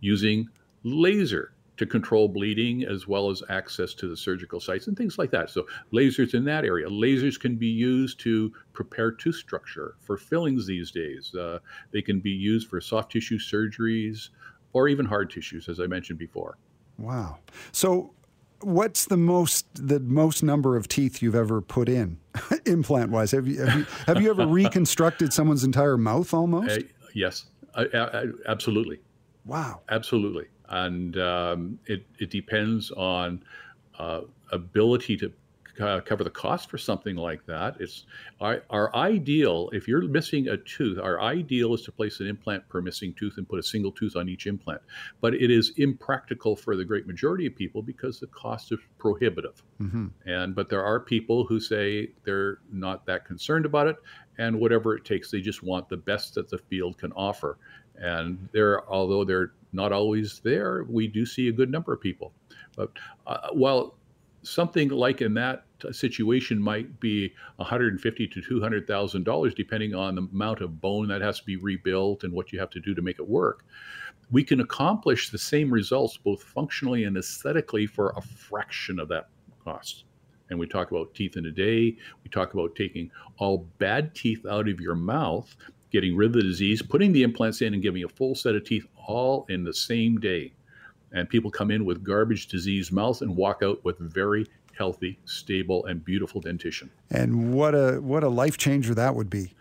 using 0.00 0.48
laser 0.82 1.54
to 1.82 1.86
control 1.90 2.28
bleeding 2.28 2.84
as 2.84 3.08
well 3.08 3.28
as 3.28 3.42
access 3.48 3.92
to 3.94 4.08
the 4.08 4.16
surgical 4.16 4.60
sites 4.60 4.86
and 4.86 4.96
things 4.96 5.18
like 5.18 5.30
that. 5.32 5.50
So, 5.50 5.66
lasers 5.92 6.34
in 6.34 6.44
that 6.44 6.64
area. 6.64 6.88
Lasers 6.88 7.38
can 7.38 7.56
be 7.56 7.66
used 7.66 8.20
to 8.20 8.52
prepare 8.72 9.10
tooth 9.10 9.34
structure 9.34 9.96
for 10.00 10.16
fillings 10.16 10.66
these 10.66 10.92
days. 10.92 11.34
Uh, 11.34 11.58
they 11.92 12.00
can 12.00 12.20
be 12.20 12.30
used 12.30 12.68
for 12.68 12.80
soft 12.80 13.10
tissue 13.10 13.38
surgeries 13.38 14.28
or 14.72 14.88
even 14.88 15.04
hard 15.04 15.30
tissues, 15.30 15.68
as 15.68 15.80
I 15.80 15.86
mentioned 15.86 16.18
before. 16.18 16.56
Wow. 16.98 17.38
So, 17.72 18.14
what's 18.60 19.06
the 19.06 19.16
most 19.16 19.66
the 19.74 19.98
most 19.98 20.44
number 20.44 20.76
of 20.76 20.86
teeth 20.86 21.20
you've 21.20 21.34
ever 21.34 21.60
put 21.60 21.88
in 21.88 22.16
implant 22.64 23.10
wise 23.10 23.32
have 23.32 23.44
you, 23.48 23.60
have 23.60 23.76
you 23.76 23.86
have 24.06 24.22
you 24.22 24.30
ever 24.30 24.46
reconstructed 24.60 25.32
someone's 25.32 25.64
entire 25.64 25.98
mouth 25.98 26.32
almost 26.32 26.78
uh, 26.78 26.82
yes 27.12 27.46
absolutely 28.46 29.00
wow 29.44 29.80
absolutely 29.88 30.46
and 30.72 31.18
um, 31.18 31.78
it, 31.86 32.04
it 32.18 32.30
depends 32.30 32.90
on 32.92 33.44
uh, 33.98 34.22
ability 34.50 35.16
to 35.18 35.32
cover 36.04 36.22
the 36.22 36.30
cost 36.30 36.68
for 36.68 36.76
something 36.76 37.16
like 37.16 37.44
that. 37.46 37.76
It's 37.80 38.04
our, 38.40 38.62
our 38.70 38.94
ideal. 38.94 39.70
If 39.72 39.88
you're 39.88 40.02
missing 40.02 40.48
a 40.48 40.56
tooth, 40.58 40.98
our 40.98 41.20
ideal 41.20 41.74
is 41.74 41.82
to 41.82 41.92
place 41.92 42.20
an 42.20 42.26
implant 42.26 42.68
per 42.68 42.82
missing 42.82 43.14
tooth 43.14 43.34
and 43.38 43.48
put 43.48 43.58
a 43.58 43.62
single 43.62 43.90
tooth 43.90 44.14
on 44.14 44.28
each 44.28 44.46
implant. 44.46 44.82
But 45.20 45.34
it 45.34 45.50
is 45.50 45.72
impractical 45.78 46.56
for 46.56 46.76
the 46.76 46.84
great 46.84 47.06
majority 47.06 47.46
of 47.46 47.56
people 47.56 47.82
because 47.82 48.20
the 48.20 48.26
cost 48.28 48.72
is 48.72 48.80
prohibitive. 48.98 49.62
Mm-hmm. 49.80 50.08
And 50.26 50.54
but 50.54 50.68
there 50.68 50.84
are 50.84 51.00
people 51.00 51.44
who 51.44 51.58
say 51.58 52.10
they're 52.24 52.58
not 52.70 53.06
that 53.06 53.24
concerned 53.24 53.64
about 53.64 53.86
it, 53.86 53.96
and 54.38 54.60
whatever 54.60 54.94
it 54.94 55.04
takes, 55.04 55.30
they 55.30 55.40
just 55.40 55.62
want 55.62 55.88
the 55.88 55.96
best 55.96 56.34
that 56.34 56.48
the 56.48 56.58
field 56.58 56.98
can 56.98 57.12
offer. 57.12 57.58
And 57.96 58.48
there, 58.52 58.88
although 58.90 59.24
they're 59.24 59.52
not 59.72 59.92
always 59.92 60.40
there, 60.40 60.84
we 60.88 61.08
do 61.08 61.24
see 61.24 61.48
a 61.48 61.52
good 61.52 61.70
number 61.70 61.92
of 61.92 62.00
people. 62.00 62.32
But 62.76 62.90
uh, 63.26 63.48
while 63.52 63.96
something 64.42 64.88
like 64.88 65.20
in 65.20 65.34
that 65.34 65.64
situation 65.90 66.60
might 66.60 67.00
be 67.00 67.32
150 67.56 68.26
to 68.28 68.42
200 68.42 68.86
thousand 68.86 69.24
dollars, 69.24 69.54
depending 69.54 69.94
on 69.94 70.14
the 70.14 70.22
amount 70.32 70.60
of 70.60 70.80
bone 70.80 71.08
that 71.08 71.22
has 71.22 71.38
to 71.40 71.44
be 71.44 71.56
rebuilt 71.56 72.24
and 72.24 72.32
what 72.32 72.52
you 72.52 72.58
have 72.58 72.70
to 72.70 72.80
do 72.80 72.94
to 72.94 73.02
make 73.02 73.18
it 73.18 73.28
work. 73.28 73.64
We 74.30 74.44
can 74.44 74.60
accomplish 74.60 75.30
the 75.30 75.38
same 75.38 75.72
results 75.72 76.16
both 76.16 76.42
functionally 76.42 77.04
and 77.04 77.16
aesthetically 77.16 77.86
for 77.86 78.14
a 78.16 78.22
fraction 78.22 78.98
of 78.98 79.08
that 79.08 79.28
cost. 79.64 80.04
And 80.50 80.58
we 80.58 80.66
talk 80.66 80.90
about 80.90 81.14
teeth 81.14 81.36
in 81.36 81.46
a 81.46 81.50
day. 81.50 81.96
We 82.24 82.30
talk 82.30 82.52
about 82.54 82.74
taking 82.76 83.10
all 83.38 83.66
bad 83.78 84.14
teeth 84.14 84.44
out 84.46 84.68
of 84.68 84.80
your 84.80 84.94
mouth, 84.94 85.54
getting 85.92 86.16
rid 86.16 86.26
of 86.26 86.32
the 86.32 86.42
disease, 86.42 86.82
putting 86.82 87.12
the 87.12 87.22
implants 87.22 87.60
in, 87.60 87.74
and 87.74 87.82
giving 87.82 88.02
a 88.04 88.08
full 88.08 88.34
set 88.34 88.54
of 88.54 88.64
teeth 88.64 88.86
all 88.96 89.46
in 89.48 89.64
the 89.64 89.74
same 89.74 90.18
day 90.18 90.52
and 91.12 91.28
people 91.28 91.50
come 91.50 91.70
in 91.70 91.84
with 91.84 92.02
garbage 92.02 92.46
disease 92.48 92.90
mouth 92.90 93.20
and 93.22 93.36
walk 93.36 93.62
out 93.62 93.84
with 93.84 93.98
very 93.98 94.46
healthy, 94.76 95.18
stable, 95.24 95.84
and 95.86 96.04
beautiful 96.04 96.40
dentition. 96.40 96.90
And 97.10 97.52
what 97.52 97.74
a 97.74 98.00
what 98.00 98.24
a 98.24 98.28
life 98.28 98.56
changer 98.56 98.94
that 98.94 99.14
would 99.14 99.30
be. 99.30 99.54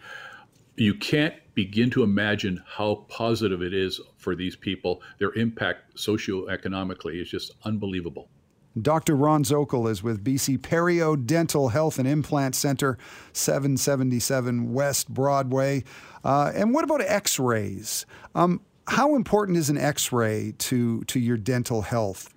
You 0.78 0.94
can't 0.94 1.36
begin 1.54 1.90
to 1.92 2.04
imagine 2.04 2.64
how 2.66 3.06
positive 3.10 3.62
it 3.62 3.74
is 3.74 4.00
for 4.18 4.36
these 4.36 4.56
people. 4.56 5.02
Their 5.20 5.34
impact 5.34 5.96
socioeconomically 5.96 7.22
is 7.22 7.30
just 7.30 7.52
unbelievable. 7.66 8.30
Dr. 8.80 9.16
Ron 9.16 9.44
Zokol 9.44 9.90
is 9.90 10.02
with 10.02 10.24
BC 10.24 10.60
Perio 10.60 11.24
Dental 11.26 11.70
Health 11.70 12.00
and 12.00 12.08
Implant 12.08 12.56
Center, 12.56 12.98
777 13.34 14.74
West 14.74 15.10
Broadway. 15.10 15.84
Uh, 16.24 16.52
and 16.56 16.74
what 16.74 16.84
about 16.84 17.02
x 17.02 17.40
rays? 17.40 18.06
Um, 18.36 18.62
how 18.88 19.16
important 19.16 19.58
is 19.58 19.70
an 19.70 19.78
X-ray 19.78 20.54
to 20.58 21.04
to 21.06 21.20
your 21.20 21.38
dental 21.38 21.82
health? 21.82 22.34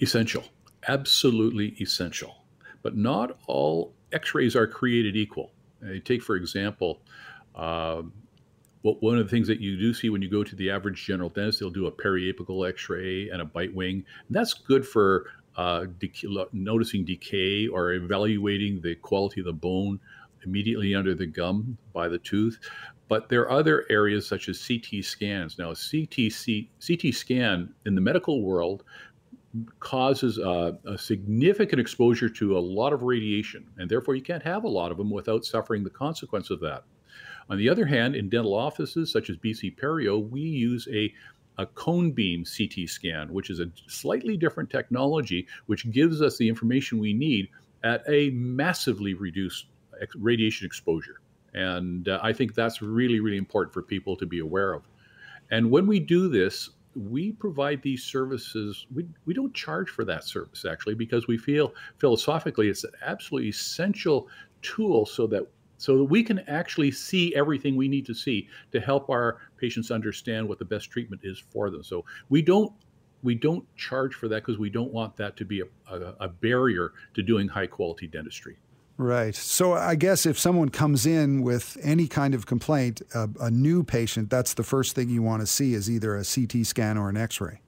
Essential, 0.00 0.44
absolutely 0.88 1.76
essential. 1.80 2.44
But 2.82 2.96
not 2.96 3.38
all 3.46 3.92
X-rays 4.12 4.56
are 4.56 4.66
created 4.66 5.16
equal. 5.16 5.52
Uh, 5.84 5.94
take 6.04 6.22
for 6.22 6.36
example. 6.36 7.00
Uh, 7.54 8.02
one 8.82 9.16
of 9.16 9.24
the 9.24 9.30
things 9.30 9.46
that 9.48 9.60
you 9.60 9.78
do 9.78 9.94
see 9.94 10.10
when 10.10 10.22
you 10.22 10.30
go 10.30 10.42
to 10.42 10.56
the 10.56 10.70
average 10.70 11.04
general 11.04 11.28
dentist, 11.28 11.60
they'll 11.60 11.70
do 11.70 11.86
a 11.86 11.92
periapical 11.92 12.68
X-ray 12.68 13.28
and 13.28 13.40
a 13.40 13.44
bite 13.44 13.74
wing. 13.74 14.04
And 14.26 14.36
that's 14.36 14.54
good 14.54 14.86
for 14.86 15.26
uh, 15.56 15.86
noticing 16.52 17.04
decay 17.04 17.68
or 17.68 17.92
evaluating 17.92 18.80
the 18.80 18.96
quality 18.96 19.40
of 19.40 19.46
the 19.46 19.52
bone 19.52 20.00
immediately 20.44 20.94
under 20.94 21.14
the 21.14 21.26
gum 21.26 21.78
by 21.92 22.08
the 22.08 22.18
tooth. 22.18 22.58
But 23.08 23.28
there 23.28 23.42
are 23.42 23.50
other 23.50 23.84
areas 23.90 24.26
such 24.26 24.48
as 24.48 24.66
CT 24.66 25.04
scans. 25.04 25.58
Now, 25.58 25.74
CT, 25.74 26.32
CT 26.84 27.14
scan 27.14 27.74
in 27.86 27.94
the 27.94 28.00
medical 28.00 28.42
world 28.42 28.84
causes 29.80 30.38
a, 30.38 30.78
a, 30.86 30.96
significant 30.96 31.78
exposure 31.78 32.30
to 32.30 32.56
a 32.56 32.58
lot 32.58 32.94
of 32.94 33.02
radiation, 33.02 33.66
and 33.76 33.90
therefore 33.90 34.14
you 34.14 34.22
can't 34.22 34.42
have 34.42 34.64
a 34.64 34.68
lot 34.68 34.90
of 34.90 34.96
them 34.96 35.10
without 35.10 35.44
suffering 35.44 35.84
the 35.84 35.90
consequence 35.90 36.48
of 36.48 36.58
that. 36.60 36.84
On 37.50 37.58
the 37.58 37.68
other 37.68 37.86
hand, 37.86 38.14
in 38.14 38.28
dental 38.28 38.54
offices 38.54 39.10
such 39.10 39.30
as 39.30 39.36
BC 39.36 39.76
Perio, 39.76 40.28
we 40.28 40.40
use 40.40 40.88
a 40.92 41.12
a 41.58 41.66
cone 41.66 42.12
beam 42.12 42.44
CT 42.44 42.88
scan, 42.88 43.32
which 43.32 43.50
is 43.50 43.60
a 43.60 43.70
slightly 43.86 44.36
different 44.36 44.70
technology, 44.70 45.46
which 45.66 45.90
gives 45.90 46.22
us 46.22 46.38
the 46.38 46.48
information 46.48 46.98
we 46.98 47.12
need 47.12 47.48
at 47.84 48.02
a 48.08 48.30
massively 48.30 49.14
reduced 49.14 49.66
radiation 50.16 50.66
exposure. 50.66 51.20
And 51.54 52.08
uh, 52.08 52.18
I 52.22 52.32
think 52.32 52.54
that's 52.54 52.80
really, 52.80 53.20
really 53.20 53.36
important 53.36 53.74
for 53.74 53.82
people 53.82 54.16
to 54.16 54.26
be 54.26 54.38
aware 54.38 54.72
of. 54.72 54.88
And 55.50 55.70
when 55.70 55.86
we 55.86 56.00
do 56.00 56.28
this, 56.28 56.70
we 56.94 57.32
provide 57.32 57.82
these 57.82 58.02
services. 58.02 58.86
We, 58.94 59.06
we 59.26 59.34
don't 59.34 59.54
charge 59.54 59.90
for 59.90 60.04
that 60.04 60.24
service 60.24 60.64
actually 60.64 60.94
because 60.94 61.26
we 61.26 61.38
feel 61.38 61.74
philosophically 61.98 62.68
it's 62.68 62.84
an 62.84 62.92
absolutely 63.04 63.50
essential 63.50 64.28
tool 64.62 65.06
so 65.06 65.26
that 65.28 65.46
so 65.82 65.98
that 65.98 66.04
we 66.04 66.22
can 66.22 66.38
actually 66.48 66.92
see 66.92 67.34
everything 67.34 67.74
we 67.74 67.88
need 67.88 68.06
to 68.06 68.14
see 68.14 68.48
to 68.70 68.78
help 68.80 69.10
our 69.10 69.38
patients 69.56 69.90
understand 69.90 70.48
what 70.48 70.60
the 70.60 70.64
best 70.64 70.88
treatment 70.92 71.22
is 71.24 71.42
for 71.50 71.70
them. 71.70 71.82
So 71.82 72.04
we 72.28 72.40
don't 72.40 72.72
we 73.24 73.34
don't 73.34 73.64
charge 73.76 74.14
for 74.14 74.28
that 74.28 74.44
because 74.44 74.58
we 74.58 74.70
don't 74.70 74.92
want 74.92 75.16
that 75.16 75.36
to 75.38 75.44
be 75.44 75.60
a, 75.60 75.64
a, 75.92 76.14
a 76.20 76.28
barrier 76.28 76.92
to 77.14 77.22
doing 77.22 77.48
high 77.48 77.66
quality 77.66 78.06
dentistry. 78.06 78.58
Right. 78.96 79.34
So 79.34 79.72
I 79.72 79.96
guess 79.96 80.24
if 80.24 80.38
someone 80.38 80.68
comes 80.68 81.04
in 81.04 81.42
with 81.42 81.76
any 81.82 82.06
kind 82.06 82.34
of 82.34 82.46
complaint, 82.46 83.02
a, 83.12 83.28
a 83.40 83.50
new 83.50 83.82
patient, 83.82 84.30
that's 84.30 84.54
the 84.54 84.62
first 84.62 84.94
thing 84.94 85.08
you 85.08 85.22
want 85.22 85.42
to 85.42 85.46
see 85.46 85.74
is 85.74 85.90
either 85.90 86.14
a 86.14 86.24
CT 86.24 86.64
scan 86.64 86.96
or 86.96 87.08
an 87.08 87.16
X 87.16 87.40
ray. 87.40 87.60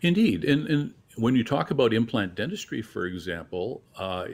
Indeed. 0.00 0.44
And, 0.44 0.66
and 0.68 0.94
when 1.16 1.36
you 1.36 1.44
talk 1.44 1.70
about 1.70 1.92
implant 1.92 2.34
dentistry, 2.34 2.80
for 2.80 3.04
example, 3.04 3.82
uh, 3.98 4.24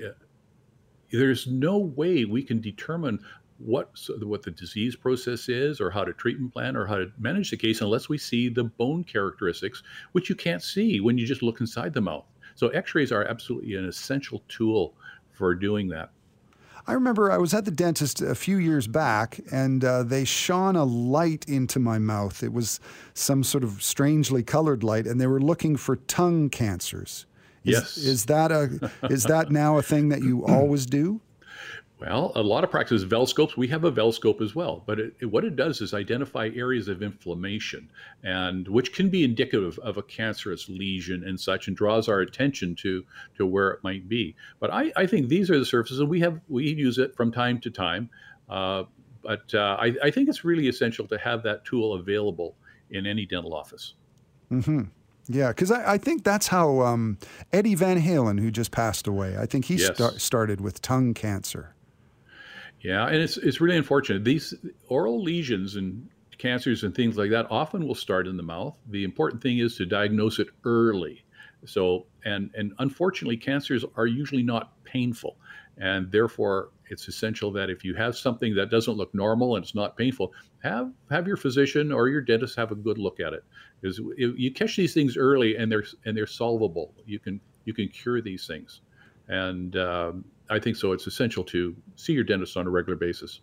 there's 1.10 1.46
no 1.46 1.78
way 1.78 2.24
we 2.24 2.42
can 2.42 2.60
determine 2.60 3.18
what 3.58 3.90
what 4.22 4.42
the 4.42 4.52
disease 4.52 4.94
process 4.94 5.48
is 5.48 5.80
or 5.80 5.90
how 5.90 6.04
to 6.04 6.12
treatment 6.12 6.52
plan 6.52 6.76
or 6.76 6.86
how 6.86 6.96
to 6.96 7.10
manage 7.18 7.50
the 7.50 7.56
case 7.56 7.80
unless 7.80 8.08
we 8.08 8.16
see 8.16 8.48
the 8.48 8.64
bone 8.64 9.02
characteristics 9.02 9.82
which 10.12 10.28
you 10.28 10.36
can't 10.36 10.62
see 10.62 11.00
when 11.00 11.18
you 11.18 11.26
just 11.26 11.42
look 11.42 11.60
inside 11.60 11.92
the 11.92 12.00
mouth 12.00 12.24
so 12.54 12.68
x-rays 12.68 13.10
are 13.10 13.24
absolutely 13.24 13.74
an 13.74 13.84
essential 13.84 14.42
tool 14.48 14.94
for 15.32 15.54
doing 15.54 15.88
that 15.88 16.10
I 16.86 16.94
remember 16.94 17.30
I 17.30 17.36
was 17.36 17.52
at 17.52 17.66
the 17.66 17.70
dentist 17.70 18.22
a 18.22 18.34
few 18.34 18.56
years 18.56 18.86
back 18.86 19.40
and 19.52 19.84
uh, 19.84 20.04
they 20.04 20.24
shone 20.24 20.74
a 20.74 20.84
light 20.84 21.44
into 21.46 21.78
my 21.78 21.98
mouth. 21.98 22.42
It 22.42 22.54
was 22.54 22.80
some 23.12 23.44
sort 23.44 23.62
of 23.62 23.82
strangely 23.82 24.42
colored 24.42 24.82
light, 24.82 25.06
and 25.06 25.20
they 25.20 25.26
were 25.26 25.38
looking 25.38 25.76
for 25.76 25.96
tongue 25.96 26.48
cancers. 26.48 27.26
Is, 27.68 27.74
yes. 27.74 27.96
Is 27.96 28.26
that 28.26 28.52
a 28.52 28.90
is 29.10 29.24
that 29.24 29.50
now 29.50 29.78
a 29.78 29.82
thing 29.82 30.08
that 30.10 30.20
you 30.20 30.44
always 30.48 30.86
do? 30.86 31.20
Well, 32.00 32.30
a 32.36 32.42
lot 32.42 32.62
of 32.62 32.70
practices 32.70 33.04
Velscopes. 33.04 33.56
We 33.56 33.66
have 33.68 33.82
a 33.82 33.90
Velscope 33.90 34.40
as 34.40 34.54
well, 34.54 34.84
but 34.86 35.00
it, 35.00 35.16
it, 35.20 35.26
what 35.26 35.44
it 35.44 35.56
does 35.56 35.80
is 35.80 35.92
identify 35.92 36.48
areas 36.54 36.86
of 36.86 37.02
inflammation, 37.02 37.90
and 38.22 38.68
which 38.68 38.92
can 38.92 39.08
be 39.08 39.24
indicative 39.24 39.80
of 39.80 39.96
a 39.96 40.02
cancerous 40.02 40.68
lesion 40.68 41.24
and 41.24 41.40
such, 41.40 41.66
and 41.66 41.76
draws 41.76 42.08
our 42.08 42.20
attention 42.20 42.76
to 42.76 43.04
to 43.36 43.44
where 43.44 43.70
it 43.70 43.82
might 43.82 44.08
be. 44.08 44.36
But 44.60 44.72
I, 44.72 44.92
I 44.96 45.06
think 45.06 45.28
these 45.28 45.50
are 45.50 45.58
the 45.58 45.64
surfaces, 45.64 45.98
and 45.98 46.08
we 46.08 46.20
have 46.20 46.40
we 46.48 46.72
use 46.72 46.98
it 46.98 47.16
from 47.16 47.32
time 47.32 47.58
to 47.60 47.70
time. 47.70 48.10
Uh, 48.48 48.84
but 49.22 49.52
uh, 49.52 49.76
I, 49.80 49.94
I, 50.04 50.10
think 50.10 50.28
it's 50.28 50.44
really 50.44 50.68
essential 50.68 51.06
to 51.08 51.18
have 51.18 51.42
that 51.42 51.64
tool 51.64 51.94
available 51.94 52.56
in 52.90 53.06
any 53.06 53.26
dental 53.26 53.52
office. 53.52 53.94
Mm-hmm. 54.50 54.84
Yeah, 55.28 55.48
because 55.48 55.70
I, 55.70 55.94
I, 55.94 55.98
think 55.98 56.24
that's 56.24 56.46
how 56.46 56.80
um, 56.80 57.18
Eddie 57.52 57.74
Van 57.74 58.00
Halen, 58.00 58.40
who 58.40 58.50
just 58.50 58.70
passed 58.70 59.06
away, 59.06 59.36
I 59.36 59.44
think 59.44 59.66
he 59.66 59.74
yes. 59.74 59.94
sta- 59.94 60.16
started 60.16 60.60
with 60.60 60.80
tongue 60.80 61.12
cancer. 61.12 61.74
Yeah, 62.80 63.06
and 63.06 63.16
it's 63.16 63.36
it's 63.36 63.60
really 63.60 63.76
unfortunate. 63.76 64.24
These 64.24 64.54
oral 64.88 65.22
lesions 65.22 65.76
and 65.76 66.08
cancers 66.38 66.84
and 66.84 66.94
things 66.94 67.16
like 67.16 67.30
that 67.30 67.46
often 67.50 67.86
will 67.86 67.94
start 67.94 68.26
in 68.26 68.36
the 68.36 68.42
mouth. 68.42 68.78
The 68.88 69.04
important 69.04 69.42
thing 69.42 69.58
is 69.58 69.76
to 69.76 69.86
diagnose 69.86 70.38
it 70.38 70.48
early. 70.64 71.24
So, 71.66 72.06
and 72.24 72.50
and 72.54 72.72
unfortunately, 72.78 73.36
cancers 73.36 73.84
are 73.96 74.06
usually 74.06 74.44
not 74.44 74.72
painful, 74.84 75.36
and 75.76 76.10
therefore 76.10 76.70
it's 76.90 77.08
essential 77.08 77.52
that 77.52 77.70
if 77.70 77.84
you 77.84 77.94
have 77.94 78.16
something 78.16 78.54
that 78.54 78.70
doesn't 78.70 78.94
look 78.94 79.14
normal 79.14 79.56
and 79.56 79.64
it's 79.64 79.74
not 79.74 79.96
painful, 79.96 80.32
have 80.62 80.92
have 81.10 81.26
your 81.26 81.36
physician 81.36 81.92
or 81.92 82.08
your 82.08 82.20
dentist 82.20 82.56
have 82.56 82.70
a 82.70 82.74
good 82.74 82.98
look 82.98 83.20
at 83.20 83.32
it. 83.32 83.44
Because 83.80 84.00
you 84.16 84.52
catch 84.52 84.76
these 84.76 84.94
things 84.94 85.16
early 85.16 85.56
and 85.56 85.70
they're 85.70 85.84
and 86.04 86.16
they're 86.16 86.26
solvable. 86.26 86.94
You 87.06 87.18
can 87.18 87.40
you 87.64 87.74
can 87.74 87.88
cure 87.88 88.20
these 88.20 88.46
things, 88.46 88.80
and 89.28 89.76
um, 89.76 90.24
I 90.50 90.58
think 90.58 90.76
so. 90.76 90.92
It's 90.92 91.06
essential 91.06 91.44
to 91.44 91.76
see 91.96 92.12
your 92.12 92.24
dentist 92.24 92.56
on 92.56 92.66
a 92.66 92.70
regular 92.70 92.96
basis. 92.96 93.40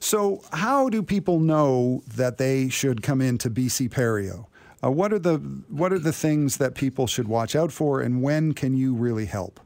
So, 0.00 0.42
how 0.52 0.88
do 0.88 1.02
people 1.02 1.40
know 1.40 2.02
that 2.16 2.38
they 2.38 2.68
should 2.68 3.02
come 3.02 3.20
into 3.20 3.50
BC 3.50 3.90
Perio? 3.90 4.46
Uh, 4.82 4.90
what 4.90 5.12
are 5.12 5.18
the 5.18 5.36
what 5.68 5.92
are 5.92 5.98
the 5.98 6.12
things 6.12 6.56
that 6.58 6.74
people 6.74 7.06
should 7.06 7.28
watch 7.28 7.56
out 7.56 7.72
for, 7.72 8.00
and 8.00 8.22
when 8.22 8.52
can 8.52 8.76
you 8.76 8.94
really 8.94 9.26
help? 9.26 9.60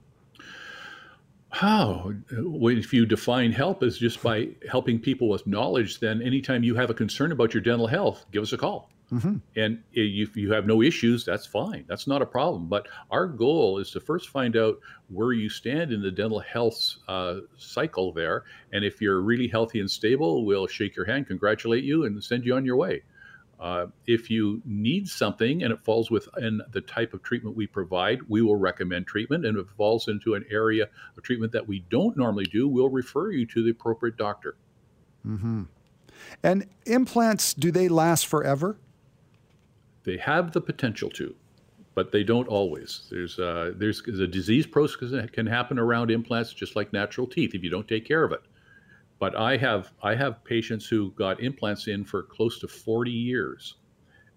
How? 1.52 2.14
If 2.30 2.94
you 2.94 3.04
define 3.04 3.52
help 3.52 3.82
as 3.82 3.98
just 3.98 4.22
by 4.22 4.48
helping 4.70 4.98
people 4.98 5.28
with 5.28 5.46
knowledge, 5.46 6.00
then 6.00 6.22
anytime 6.22 6.64
you 6.64 6.74
have 6.76 6.88
a 6.88 6.94
concern 6.94 7.30
about 7.30 7.52
your 7.52 7.62
dental 7.62 7.86
health, 7.86 8.24
give 8.32 8.42
us 8.42 8.54
a 8.54 8.58
call. 8.58 8.90
Mm-hmm. 9.12 9.36
And 9.56 9.82
if 9.92 10.34
you 10.34 10.50
have 10.52 10.66
no 10.66 10.80
issues, 10.80 11.26
that's 11.26 11.44
fine. 11.44 11.84
That's 11.86 12.06
not 12.06 12.22
a 12.22 12.26
problem. 12.26 12.68
But 12.68 12.88
our 13.10 13.26
goal 13.26 13.78
is 13.78 13.90
to 13.90 14.00
first 14.00 14.30
find 14.30 14.56
out 14.56 14.78
where 15.08 15.34
you 15.34 15.50
stand 15.50 15.92
in 15.92 16.00
the 16.00 16.10
dental 16.10 16.40
health 16.40 16.94
uh, 17.06 17.40
cycle 17.58 18.14
there. 18.14 18.44
And 18.72 18.82
if 18.82 19.02
you're 19.02 19.20
really 19.20 19.48
healthy 19.48 19.80
and 19.80 19.90
stable, 19.90 20.46
we'll 20.46 20.66
shake 20.66 20.96
your 20.96 21.04
hand, 21.04 21.26
congratulate 21.26 21.84
you, 21.84 22.06
and 22.06 22.24
send 22.24 22.46
you 22.46 22.54
on 22.54 22.64
your 22.64 22.76
way. 22.76 23.02
Uh, 23.62 23.86
if 24.08 24.28
you 24.28 24.60
need 24.64 25.08
something 25.08 25.62
and 25.62 25.72
it 25.72 25.80
falls 25.84 26.10
within 26.10 26.60
the 26.72 26.80
type 26.80 27.14
of 27.14 27.22
treatment 27.22 27.54
we 27.54 27.64
provide, 27.64 28.18
we 28.28 28.42
will 28.42 28.56
recommend 28.56 29.06
treatment. 29.06 29.46
And 29.46 29.56
if 29.56 29.66
it 29.66 29.72
falls 29.76 30.08
into 30.08 30.34
an 30.34 30.44
area 30.50 30.88
of 31.16 31.22
treatment 31.22 31.52
that 31.52 31.68
we 31.68 31.78
don't 31.88 32.16
normally 32.16 32.46
do, 32.46 32.66
we'll 32.66 32.88
refer 32.88 33.30
you 33.30 33.46
to 33.46 33.62
the 33.62 33.70
appropriate 33.70 34.16
doctor. 34.16 34.56
Mm-hmm. 35.24 35.62
And 36.42 36.66
implants, 36.86 37.54
do 37.54 37.70
they 37.70 37.88
last 37.88 38.26
forever? 38.26 38.78
They 40.02 40.16
have 40.16 40.50
the 40.50 40.60
potential 40.60 41.08
to, 41.10 41.32
but 41.94 42.10
they 42.10 42.24
don't 42.24 42.48
always. 42.48 43.06
There's, 43.12 43.38
uh, 43.38 43.74
there's 43.76 44.00
a 44.08 44.26
disease 44.26 44.66
process 44.66 45.12
that 45.12 45.32
can 45.32 45.46
happen 45.46 45.78
around 45.78 46.10
implants 46.10 46.52
just 46.52 46.74
like 46.74 46.92
natural 46.92 47.28
teeth 47.28 47.54
if 47.54 47.62
you 47.62 47.70
don't 47.70 47.86
take 47.86 48.06
care 48.06 48.24
of 48.24 48.32
it. 48.32 48.42
But 49.22 49.36
I 49.36 49.56
have 49.58 49.92
I 50.02 50.16
have 50.16 50.42
patients 50.42 50.88
who 50.88 51.12
got 51.12 51.40
implants 51.40 51.86
in 51.86 52.04
for 52.04 52.24
close 52.24 52.58
to 52.58 52.66
40 52.66 53.12
years. 53.12 53.76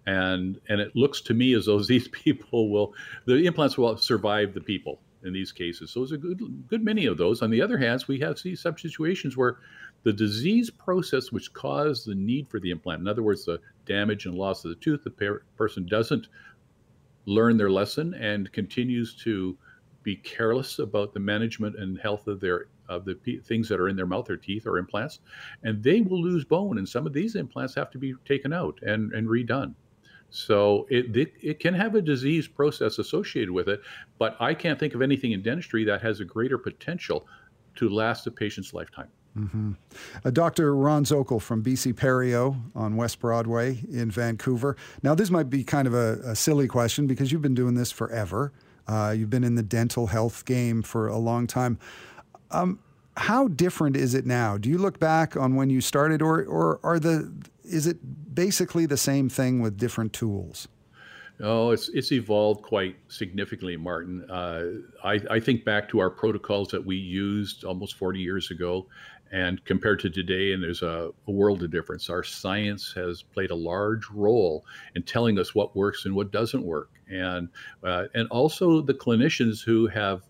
And 0.06 0.60
and 0.68 0.80
it 0.80 0.94
looks 0.94 1.20
to 1.22 1.34
me 1.34 1.54
as 1.54 1.66
though 1.66 1.80
these 1.82 2.06
people 2.06 2.70
will 2.70 2.94
the 3.24 3.46
implants 3.46 3.76
will 3.76 3.96
survive 3.96 4.54
the 4.54 4.60
people 4.60 5.00
in 5.24 5.32
these 5.32 5.50
cases. 5.50 5.90
So 5.90 5.98
there's 5.98 6.12
a 6.12 6.16
good 6.16 6.40
good 6.68 6.84
many 6.84 7.06
of 7.06 7.18
those. 7.18 7.42
On 7.42 7.50
the 7.50 7.60
other 7.60 7.76
hand, 7.76 8.04
we 8.06 8.20
have 8.20 8.40
these 8.40 8.60
situations 8.60 9.36
where 9.36 9.58
the 10.04 10.12
disease 10.12 10.70
process 10.70 11.32
which 11.32 11.52
caused 11.52 12.06
the 12.06 12.14
need 12.14 12.48
for 12.48 12.60
the 12.60 12.70
implant, 12.70 13.00
in 13.00 13.08
other 13.08 13.24
words, 13.24 13.44
the 13.44 13.58
damage 13.86 14.26
and 14.26 14.36
loss 14.36 14.64
of 14.64 14.68
the 14.68 14.76
tooth, 14.76 15.02
the 15.02 15.10
per- 15.10 15.42
person 15.56 15.84
doesn't 15.84 16.28
learn 17.24 17.56
their 17.56 17.72
lesson 17.72 18.14
and 18.14 18.52
continues 18.52 19.16
to 19.24 19.58
be 20.04 20.14
careless 20.14 20.78
about 20.78 21.12
the 21.12 21.18
management 21.18 21.74
and 21.76 21.98
health 21.98 22.28
of 22.28 22.38
their 22.38 22.66
of 22.88 23.04
the 23.04 23.14
p- 23.14 23.38
things 23.38 23.68
that 23.68 23.80
are 23.80 23.88
in 23.88 23.96
their 23.96 24.06
mouth 24.06 24.28
or 24.30 24.36
teeth 24.36 24.66
or 24.66 24.78
implants, 24.78 25.20
and 25.62 25.82
they 25.82 26.00
will 26.00 26.22
lose 26.22 26.44
bone. 26.44 26.78
And 26.78 26.88
some 26.88 27.06
of 27.06 27.12
these 27.12 27.34
implants 27.34 27.74
have 27.74 27.90
to 27.90 27.98
be 27.98 28.14
taken 28.24 28.52
out 28.52 28.78
and, 28.82 29.12
and 29.12 29.28
redone. 29.28 29.74
So 30.30 30.86
it, 30.90 31.16
it, 31.16 31.32
it 31.40 31.60
can 31.60 31.74
have 31.74 31.94
a 31.94 32.02
disease 32.02 32.48
process 32.48 32.98
associated 32.98 33.52
with 33.52 33.68
it, 33.68 33.80
but 34.18 34.36
I 34.40 34.54
can't 34.54 34.78
think 34.78 34.94
of 34.94 35.02
anything 35.02 35.32
in 35.32 35.42
dentistry 35.42 35.84
that 35.84 36.02
has 36.02 36.20
a 36.20 36.24
greater 36.24 36.58
potential 36.58 37.26
to 37.76 37.88
last 37.88 38.26
a 38.26 38.30
patient's 38.30 38.74
lifetime. 38.74 39.08
Mm-hmm. 39.38 39.72
Uh, 40.24 40.30
Dr. 40.30 40.74
Ron 40.74 41.04
Zokol 41.04 41.40
from 41.40 41.62
BC 41.62 41.94
Perio 41.94 42.60
on 42.74 42.96
West 42.96 43.20
Broadway 43.20 43.78
in 43.90 44.10
Vancouver. 44.10 44.76
Now, 45.02 45.14
this 45.14 45.30
might 45.30 45.50
be 45.50 45.62
kind 45.62 45.86
of 45.86 45.94
a, 45.94 46.18
a 46.24 46.36
silly 46.36 46.66
question 46.66 47.06
because 47.06 47.30
you've 47.30 47.42
been 47.42 47.54
doing 47.54 47.74
this 47.74 47.92
forever. 47.92 48.52
Uh, 48.88 49.14
you've 49.16 49.30
been 49.30 49.44
in 49.44 49.56
the 49.56 49.62
dental 49.62 50.06
health 50.06 50.44
game 50.44 50.82
for 50.82 51.08
a 51.08 51.18
long 51.18 51.46
time. 51.46 51.78
Um, 52.50 52.78
how 53.16 53.48
different 53.48 53.96
is 53.96 54.14
it 54.14 54.26
now? 54.26 54.58
Do 54.58 54.68
you 54.68 54.78
look 54.78 55.00
back 55.00 55.36
on 55.36 55.56
when 55.56 55.70
you 55.70 55.80
started, 55.80 56.22
or 56.22 56.44
or 56.44 56.80
are 56.82 56.98
the 56.98 57.32
is 57.64 57.86
it 57.86 58.34
basically 58.34 58.86
the 58.86 58.96
same 58.96 59.28
thing 59.28 59.60
with 59.60 59.76
different 59.76 60.12
tools? 60.12 60.68
Oh, 61.40 61.70
it's 61.70 61.88
it's 61.90 62.12
evolved 62.12 62.62
quite 62.62 62.96
significantly, 63.08 63.76
Martin. 63.76 64.28
Uh, 64.30 64.64
I, 65.04 65.20
I 65.30 65.40
think 65.40 65.64
back 65.64 65.88
to 65.90 65.98
our 65.98 66.08
protocols 66.08 66.68
that 66.68 66.84
we 66.84 66.96
used 66.96 67.64
almost 67.64 67.94
40 67.96 68.20
years 68.20 68.50
ago, 68.50 68.86
and 69.32 69.62
compared 69.66 70.00
to 70.00 70.10
today, 70.10 70.52
and 70.52 70.62
there's 70.62 70.82
a, 70.82 71.10
a, 71.26 71.30
world 71.30 71.62
of 71.62 71.70
difference. 71.70 72.08
Our 72.08 72.22
science 72.22 72.92
has 72.94 73.22
played 73.22 73.50
a 73.50 73.54
large 73.54 74.08
role 74.10 74.64
in 74.94 75.02
telling 75.02 75.38
us 75.38 75.54
what 75.54 75.76
works 75.76 76.06
and 76.06 76.14
what 76.14 76.30
doesn't 76.30 76.62
work, 76.62 76.90
and 77.10 77.48
uh, 77.84 78.04
and 78.14 78.28
also 78.30 78.80
the 78.80 78.94
clinicians 78.94 79.62
who 79.62 79.88
have, 79.88 80.22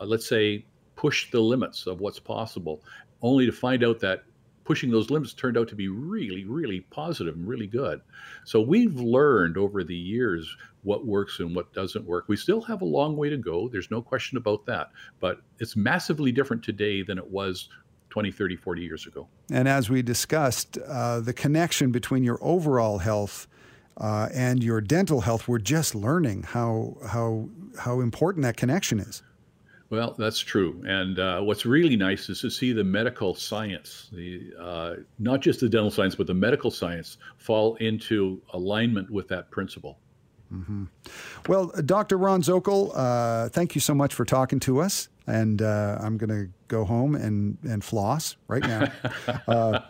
uh, 0.00 0.06
let's 0.06 0.26
say, 0.26 0.64
push 0.98 1.30
the 1.30 1.40
limits 1.40 1.86
of 1.86 2.00
what's 2.00 2.18
possible, 2.18 2.82
only 3.22 3.46
to 3.46 3.52
find 3.52 3.84
out 3.84 4.00
that 4.00 4.24
pushing 4.64 4.90
those 4.90 5.10
limits 5.10 5.32
turned 5.32 5.56
out 5.56 5.68
to 5.68 5.76
be 5.76 5.86
really, 5.86 6.44
really 6.44 6.80
positive 6.90 7.36
and 7.36 7.46
really 7.46 7.68
good. 7.68 8.00
So 8.44 8.60
we've 8.60 8.96
learned 8.96 9.56
over 9.56 9.84
the 9.84 9.94
years 9.94 10.56
what 10.82 11.06
works 11.06 11.38
and 11.38 11.54
what 11.54 11.72
doesn't 11.72 12.04
work. 12.04 12.24
We 12.26 12.36
still 12.36 12.60
have 12.62 12.82
a 12.82 12.84
long 12.84 13.16
way 13.16 13.30
to 13.30 13.36
go. 13.36 13.68
There's 13.68 13.92
no 13.92 14.02
question 14.02 14.38
about 14.38 14.66
that. 14.66 14.90
But 15.20 15.40
it's 15.60 15.76
massively 15.76 16.32
different 16.32 16.64
today 16.64 17.02
than 17.02 17.16
it 17.16 17.30
was 17.30 17.68
20, 18.10 18.32
30, 18.32 18.56
40 18.56 18.82
years 18.82 19.06
ago. 19.06 19.28
And 19.52 19.68
as 19.68 19.88
we 19.88 20.02
discussed, 20.02 20.78
uh, 20.78 21.20
the 21.20 21.32
connection 21.32 21.92
between 21.92 22.24
your 22.24 22.38
overall 22.42 22.98
health 22.98 23.46
uh, 23.98 24.28
and 24.34 24.64
your 24.64 24.80
dental 24.80 25.20
health, 25.20 25.46
we're 25.46 25.58
just 25.58 25.94
learning 25.94 26.42
how, 26.42 26.96
how, 27.06 27.48
how 27.78 28.00
important 28.00 28.42
that 28.42 28.56
connection 28.56 28.98
is. 28.98 29.22
Well, 29.90 30.14
that's 30.18 30.38
true. 30.38 30.82
And 30.86 31.18
uh, 31.18 31.40
what's 31.40 31.64
really 31.64 31.96
nice 31.96 32.28
is 32.28 32.42
to 32.42 32.50
see 32.50 32.72
the 32.72 32.84
medical 32.84 33.34
science, 33.34 34.10
the 34.12 34.52
uh, 34.60 34.94
not 35.18 35.40
just 35.40 35.60
the 35.60 35.68
dental 35.68 35.90
science, 35.90 36.14
but 36.14 36.26
the 36.26 36.34
medical 36.34 36.70
science 36.70 37.16
fall 37.38 37.76
into 37.76 38.42
alignment 38.52 39.10
with 39.10 39.28
that 39.28 39.50
principle. 39.50 39.98
Mm-hmm. 40.52 40.84
Well, 41.46 41.72
Dr. 41.84 42.18
Ron 42.18 42.42
Zokol, 42.42 42.92
uh, 42.94 43.48
thank 43.48 43.74
you 43.74 43.80
so 43.80 43.94
much 43.94 44.14
for 44.14 44.24
talking 44.24 44.60
to 44.60 44.80
us. 44.80 45.08
And 45.26 45.60
uh, 45.62 45.98
I'm 46.00 46.16
going 46.16 46.30
to 46.30 46.52
go 46.68 46.84
home 46.84 47.14
and, 47.14 47.58
and 47.64 47.82
floss 47.82 48.36
right 48.46 48.62
now. 48.62 48.92
uh, 49.48 49.80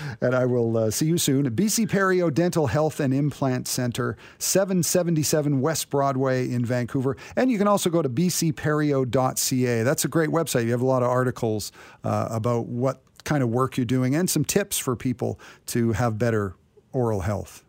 and 0.20 0.34
I 0.34 0.46
will 0.46 0.76
uh, 0.76 0.90
see 0.90 1.06
you 1.06 1.18
soon 1.18 1.46
at 1.46 1.54
BC 1.54 1.88
Perio 1.88 2.32
Dental 2.32 2.66
Health 2.66 2.98
and 2.98 3.14
Implant 3.14 3.68
Center, 3.68 4.16
777 4.38 5.60
West 5.60 5.90
Broadway 5.90 6.50
in 6.50 6.64
Vancouver. 6.64 7.16
And 7.36 7.50
you 7.50 7.58
can 7.58 7.68
also 7.68 7.90
go 7.90 8.02
to 8.02 8.08
bcperio.ca. 8.08 9.82
That's 9.82 10.04
a 10.04 10.08
great 10.08 10.30
website. 10.30 10.64
You 10.64 10.72
have 10.72 10.80
a 10.80 10.86
lot 10.86 11.02
of 11.02 11.08
articles 11.08 11.70
uh, 12.02 12.28
about 12.30 12.66
what 12.66 13.02
kind 13.24 13.42
of 13.42 13.50
work 13.50 13.76
you're 13.76 13.86
doing 13.86 14.14
and 14.14 14.28
some 14.28 14.44
tips 14.44 14.78
for 14.78 14.96
people 14.96 15.38
to 15.66 15.92
have 15.92 16.18
better 16.18 16.54
oral 16.92 17.20
health. 17.20 17.64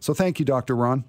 So 0.00 0.12
thank 0.12 0.38
you, 0.38 0.44
Dr. 0.44 0.76
Ron. 0.76 1.04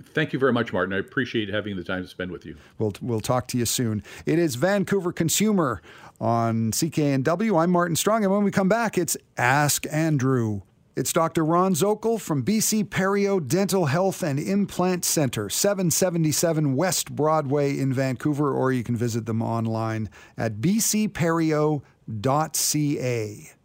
Thank 0.00 0.32
you 0.32 0.38
very 0.38 0.52
much, 0.52 0.72
Martin. 0.72 0.92
I 0.92 0.98
appreciate 0.98 1.48
having 1.48 1.76
the 1.76 1.84
time 1.84 2.02
to 2.02 2.08
spend 2.08 2.32
with 2.32 2.44
you. 2.44 2.56
We'll, 2.78 2.94
we'll 3.00 3.20
talk 3.20 3.46
to 3.48 3.58
you 3.58 3.64
soon. 3.64 4.02
It 4.26 4.38
is 4.38 4.56
Vancouver 4.56 5.12
Consumer 5.12 5.82
on 6.20 6.72
CKNW. 6.72 7.62
I'm 7.62 7.70
Martin 7.70 7.96
Strong, 7.96 8.24
and 8.24 8.32
when 8.32 8.42
we 8.42 8.50
come 8.50 8.68
back, 8.68 8.98
it's 8.98 9.16
Ask 9.36 9.86
Andrew. 9.90 10.62
It's 10.96 11.12
Dr. 11.12 11.44
Ron 11.44 11.74
Zokol 11.74 12.20
from 12.20 12.44
BC 12.44 12.84
Perio 12.84 13.44
Dental 13.44 13.86
Health 13.86 14.22
and 14.22 14.38
Implant 14.38 15.04
Center, 15.04 15.48
777 15.48 16.76
West 16.76 17.12
Broadway 17.14 17.76
in 17.76 17.92
Vancouver, 17.92 18.52
or 18.52 18.70
you 18.70 18.84
can 18.84 18.96
visit 18.96 19.26
them 19.26 19.42
online 19.42 20.08
at 20.38 20.60
bcperio.ca. 20.60 21.82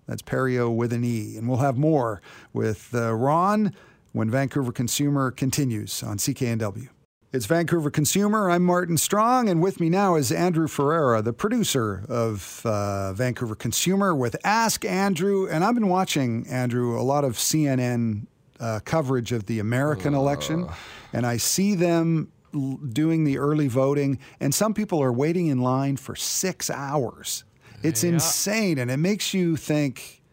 That's 0.08 0.24
Perio 0.24 0.76
with 0.76 0.92
an 0.92 1.04
E. 1.04 1.38
And 1.38 1.48
we'll 1.48 1.60
have 1.60 1.78
more 1.78 2.20
with 2.52 2.90
uh, 2.96 3.14
Ron 3.14 3.76
when 4.12 4.30
Vancouver 4.30 4.72
Consumer 4.72 5.32
continues 5.32 6.04
on 6.04 6.18
CKNW. 6.18 6.90
It's 7.32 7.46
Vancouver 7.46 7.92
Consumer. 7.92 8.50
I'm 8.50 8.64
Martin 8.64 8.98
Strong, 8.98 9.50
and 9.50 9.62
with 9.62 9.80
me 9.80 9.88
now 9.88 10.16
is 10.16 10.32
Andrew 10.32 10.68
Ferreira, 10.68 11.22
the 11.22 11.32
producer 11.32 12.04
of 12.10 12.66
uh, 12.66 13.14
Vancouver 13.14 13.54
Consumer 13.54 14.16
with 14.16 14.36
Ask 14.44 14.84
Andrew. 14.84 15.48
And 15.48 15.64
I've 15.64 15.76
been 15.76 15.90
watching, 15.90 16.48
Andrew, 16.48 17.00
a 17.00 17.04
lot 17.04 17.24
of 17.24 17.34
CNN 17.34 18.26
uh, 18.60 18.80
coverage 18.84 19.32
of 19.32 19.46
the 19.46 19.60
American 19.60 20.16
uh. 20.16 20.20
election, 20.20 20.68
and 21.14 21.24
I 21.28 21.38
see 21.38 21.76
them 21.76 22.32
doing 22.52 23.26
the 23.26 23.38
early 23.38 23.68
voting, 23.68 24.18
and 24.40 24.52
some 24.52 24.74
people 24.74 25.00
are 25.00 25.14
waiting 25.14 25.48
in 25.48 25.60
line 25.60 25.98
for 25.98 26.16
six 26.16 26.72
hours. 26.72 27.44
It's 27.84 28.04
yeah. 28.04 28.14
insane, 28.14 28.80
and 28.80 28.90
it 28.90 28.98
makes 28.98 29.36
you 29.36 29.56
think 29.56 30.24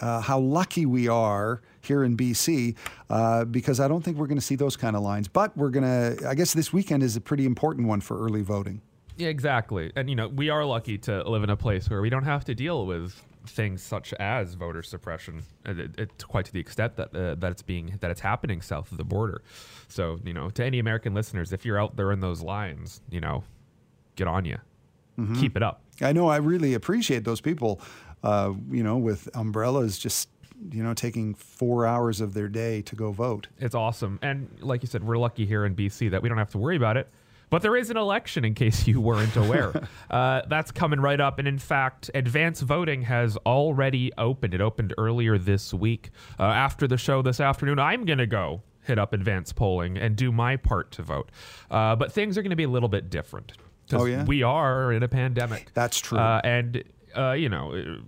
uh, 0.00 0.20
how 0.20 0.40
lucky 0.40 0.86
we 0.86 1.06
are 1.06 1.62
here 1.82 2.04
in 2.04 2.16
BC 2.16 2.76
uh, 3.10 3.44
because 3.44 3.80
I 3.80 3.88
don't 3.88 4.02
think 4.02 4.16
we're 4.16 4.26
going 4.26 4.38
to 4.38 4.44
see 4.44 4.56
those 4.56 4.76
kind 4.76 4.96
of 4.96 5.02
lines. 5.02 5.28
But 5.28 5.56
we're 5.56 5.70
going 5.70 5.84
to, 5.84 6.28
I 6.28 6.34
guess 6.34 6.52
this 6.52 6.72
weekend 6.72 7.02
is 7.02 7.16
a 7.16 7.20
pretty 7.20 7.44
important 7.44 7.88
one 7.88 8.00
for 8.00 8.18
early 8.18 8.42
voting. 8.42 8.80
Yeah, 9.16 9.28
exactly. 9.28 9.92
And, 9.94 10.08
you 10.08 10.16
know, 10.16 10.28
we 10.28 10.48
are 10.48 10.64
lucky 10.64 10.96
to 10.98 11.28
live 11.28 11.42
in 11.42 11.50
a 11.50 11.56
place 11.56 11.90
where 11.90 12.00
we 12.00 12.08
don't 12.08 12.24
have 12.24 12.44
to 12.46 12.54
deal 12.54 12.86
with 12.86 13.22
things 13.46 13.82
such 13.82 14.12
as 14.14 14.54
voter 14.54 14.82
suppression, 14.82 15.42
it, 15.66 15.98
it, 15.98 16.24
quite 16.28 16.44
to 16.46 16.52
the 16.52 16.60
extent 16.60 16.96
that 16.96 17.14
uh, 17.14 17.34
that 17.36 17.50
it's 17.50 17.62
being 17.62 17.98
that 18.00 18.10
it's 18.10 18.20
happening 18.20 18.60
south 18.60 18.90
of 18.92 18.98
the 18.98 19.04
border. 19.04 19.42
So 19.88 20.18
you 20.24 20.32
know, 20.32 20.50
to 20.50 20.64
any 20.64 20.78
American 20.78 21.14
listeners, 21.14 21.52
if 21.52 21.64
you're 21.64 21.80
out 21.80 21.96
there 21.96 22.12
in 22.12 22.20
those 22.20 22.42
lines, 22.42 23.00
you 23.10 23.20
know, 23.20 23.44
get 24.16 24.28
on 24.28 24.44
you, 24.44 24.58
mm-hmm. 25.18 25.40
keep 25.40 25.56
it 25.56 25.62
up. 25.62 25.82
I 26.00 26.12
know. 26.12 26.28
I 26.28 26.36
really 26.36 26.74
appreciate 26.74 27.24
those 27.24 27.40
people. 27.40 27.80
Uh, 28.22 28.52
you 28.70 28.84
know, 28.84 28.96
with 28.96 29.28
umbrellas, 29.34 29.98
just 29.98 30.28
you 30.70 30.82
know, 30.82 30.94
taking 30.94 31.34
four 31.34 31.86
hours 31.86 32.20
of 32.20 32.34
their 32.34 32.48
day 32.48 32.82
to 32.82 32.96
go 32.96 33.12
vote. 33.12 33.48
It's 33.58 33.74
awesome, 33.74 34.18
and 34.22 34.48
like 34.60 34.82
you 34.82 34.88
said, 34.88 35.04
we're 35.04 35.18
lucky 35.18 35.46
here 35.46 35.64
in 35.64 35.74
BC 35.74 36.10
that 36.10 36.22
we 36.22 36.28
don't 36.28 36.38
have 36.38 36.50
to 36.50 36.58
worry 36.58 36.76
about 36.76 36.96
it 36.96 37.08
but 37.52 37.60
there 37.60 37.76
is 37.76 37.90
an 37.90 37.98
election, 37.98 38.46
in 38.46 38.54
case 38.54 38.86
you 38.86 38.98
weren't 38.98 39.36
aware. 39.36 39.74
uh, 40.10 40.40
that's 40.48 40.70
coming 40.70 41.00
right 41.00 41.20
up. 41.20 41.38
And 41.38 41.46
in 41.46 41.58
fact, 41.58 42.10
advance 42.14 42.62
voting 42.62 43.02
has 43.02 43.36
already 43.44 44.10
opened. 44.16 44.54
It 44.54 44.62
opened 44.62 44.94
earlier 44.96 45.36
this 45.36 45.74
week. 45.74 46.12
Uh, 46.40 46.44
after 46.44 46.88
the 46.88 46.96
show 46.96 47.20
this 47.20 47.40
afternoon, 47.40 47.78
I'm 47.78 48.06
going 48.06 48.20
to 48.20 48.26
go 48.26 48.62
hit 48.80 48.98
up 48.98 49.12
advance 49.12 49.52
polling 49.52 49.98
and 49.98 50.16
do 50.16 50.32
my 50.32 50.56
part 50.56 50.92
to 50.92 51.02
vote. 51.02 51.28
Uh, 51.70 51.94
but 51.94 52.10
things 52.10 52.38
are 52.38 52.42
going 52.42 52.50
to 52.50 52.56
be 52.56 52.64
a 52.64 52.70
little 52.70 52.88
bit 52.88 53.10
different. 53.10 53.52
Oh, 53.92 54.06
yeah. 54.06 54.24
We 54.24 54.42
are 54.42 54.90
in 54.90 55.02
a 55.02 55.08
pandemic. 55.08 55.72
That's 55.74 56.00
true. 56.00 56.18
Uh, 56.18 56.40
and, 56.42 56.82
uh, 57.14 57.32
you 57.32 57.50
know, 57.50 57.98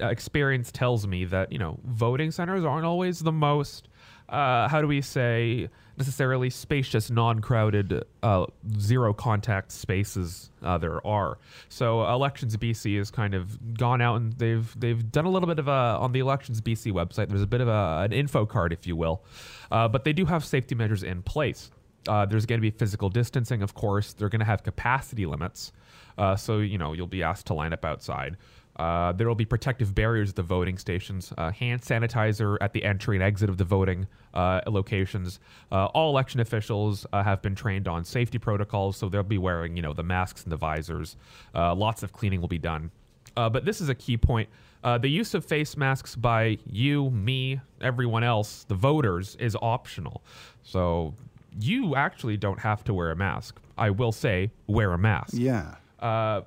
experience 0.00 0.70
tells 0.72 1.06
me 1.06 1.24
that, 1.26 1.52
you 1.52 1.58
know, 1.58 1.78
voting 1.84 2.30
centers 2.30 2.64
aren't 2.64 2.86
always 2.86 3.20
the 3.20 3.32
most, 3.32 3.88
how 4.28 4.80
do 4.80 4.86
we 4.86 5.00
say, 5.00 5.68
necessarily 6.00 6.48
spacious, 6.48 7.10
non-crowded, 7.10 8.02
uh, 8.22 8.46
zero 8.78 9.12
contact 9.12 9.70
spaces 9.70 10.50
uh, 10.62 10.78
there 10.78 11.06
are. 11.06 11.36
So 11.68 12.10
Elections 12.10 12.56
BC 12.56 12.96
has 12.96 13.10
kind 13.10 13.34
of 13.34 13.74
gone 13.74 14.00
out 14.00 14.16
and 14.16 14.32
they've 14.32 14.74
they've 14.80 15.12
done 15.12 15.26
a 15.26 15.30
little 15.30 15.46
bit 15.46 15.58
of 15.58 15.68
a 15.68 15.70
on 15.70 16.12
the 16.12 16.20
Elections 16.20 16.62
BC 16.62 16.90
website. 16.90 17.28
There's 17.28 17.42
a 17.42 17.46
bit 17.46 17.60
of 17.60 17.68
a, 17.68 18.00
an 18.02 18.14
info 18.14 18.46
card, 18.46 18.72
if 18.72 18.86
you 18.86 18.96
will, 18.96 19.22
uh, 19.70 19.88
but 19.88 20.04
they 20.04 20.14
do 20.14 20.24
have 20.24 20.42
safety 20.42 20.74
measures 20.74 21.02
in 21.02 21.22
place. 21.22 21.70
Uh, 22.08 22.24
there's 22.24 22.46
going 22.46 22.58
to 22.58 22.62
be 22.62 22.70
physical 22.70 23.10
distancing, 23.10 23.60
of 23.60 23.74
course. 23.74 24.14
They're 24.14 24.30
going 24.30 24.40
to 24.40 24.46
have 24.46 24.62
capacity 24.62 25.26
limits, 25.26 25.70
uh, 26.16 26.34
so 26.34 26.60
you 26.60 26.78
know 26.78 26.94
you'll 26.94 27.08
be 27.08 27.22
asked 27.22 27.46
to 27.48 27.54
line 27.54 27.74
up 27.74 27.84
outside. 27.84 28.38
Uh, 28.80 29.12
there 29.12 29.28
will 29.28 29.34
be 29.34 29.44
protective 29.44 29.94
barriers 29.94 30.30
at 30.30 30.36
the 30.36 30.42
voting 30.42 30.78
stations, 30.78 31.34
uh, 31.36 31.50
hand 31.50 31.82
sanitizer 31.82 32.56
at 32.62 32.72
the 32.72 32.82
entry 32.82 33.14
and 33.14 33.22
exit 33.22 33.50
of 33.50 33.58
the 33.58 33.64
voting 33.64 34.06
uh, 34.32 34.62
locations. 34.66 35.38
Uh, 35.70 35.84
all 35.86 36.08
election 36.08 36.40
officials 36.40 37.04
uh, 37.12 37.22
have 37.22 37.42
been 37.42 37.54
trained 37.54 37.86
on 37.86 38.02
safety 38.06 38.38
protocols, 38.38 38.96
so 38.96 39.10
they'll 39.10 39.22
be 39.22 39.36
wearing, 39.36 39.76
you 39.76 39.82
know, 39.82 39.92
the 39.92 40.02
masks 40.02 40.44
and 40.44 40.50
the 40.50 40.56
visors. 40.56 41.16
Uh, 41.54 41.74
lots 41.74 42.02
of 42.02 42.14
cleaning 42.14 42.40
will 42.40 42.48
be 42.48 42.58
done. 42.58 42.90
but 43.34 43.66
this 43.66 43.82
is 43.82 43.90
a 43.90 43.94
key 43.94 44.16
point. 44.16 44.48
the 44.82 45.08
use 45.08 45.34
of 45.34 45.44
face 45.44 45.76
masks 45.76 46.16
by 46.16 46.56
you, 46.64 47.10
me, 47.10 47.60
everyone 47.82 48.24
else, 48.24 48.64
the 48.64 48.74
voters, 48.74 49.36
is 49.36 49.54
optional. 49.60 50.22
So 50.62 51.14
you 51.60 51.96
actually 51.96 52.38
don't 52.38 52.60
have 52.60 52.82
to 52.84 52.94
wear 52.94 53.10
a 53.10 53.16
mask. 53.16 53.60
I 53.76 53.90
will 53.90 54.12
say, 54.12 54.52
wear 54.66 54.94
a 54.94 54.98
mask. 54.98 55.34
Yeah. 55.36 55.74
but 56.00 56.46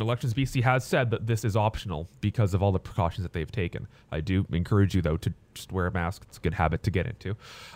Elections 0.00 0.34
BC 0.34 0.62
has 0.62 0.84
said 0.84 1.10
that 1.10 1.26
this 1.26 1.44
is 1.44 1.56
optional 1.56 2.08
because 2.20 2.54
of 2.54 2.62
all 2.62 2.72
the 2.72 2.78
precautions 2.78 3.24
that 3.24 3.32
they've 3.32 3.50
taken. 3.50 3.86
I 4.10 4.20
do 4.20 4.46
encourage 4.52 4.94
you, 4.94 5.02
though, 5.02 5.16
to 5.18 5.32
just 5.54 5.72
wear 5.72 5.86
a 5.86 5.92
mask. 5.92 6.24
It's 6.28 6.38
a 6.38 6.40
good 6.40 6.54
habit 6.54 6.82
to 6.84 6.90
get 6.90 7.06
into. 7.06 7.30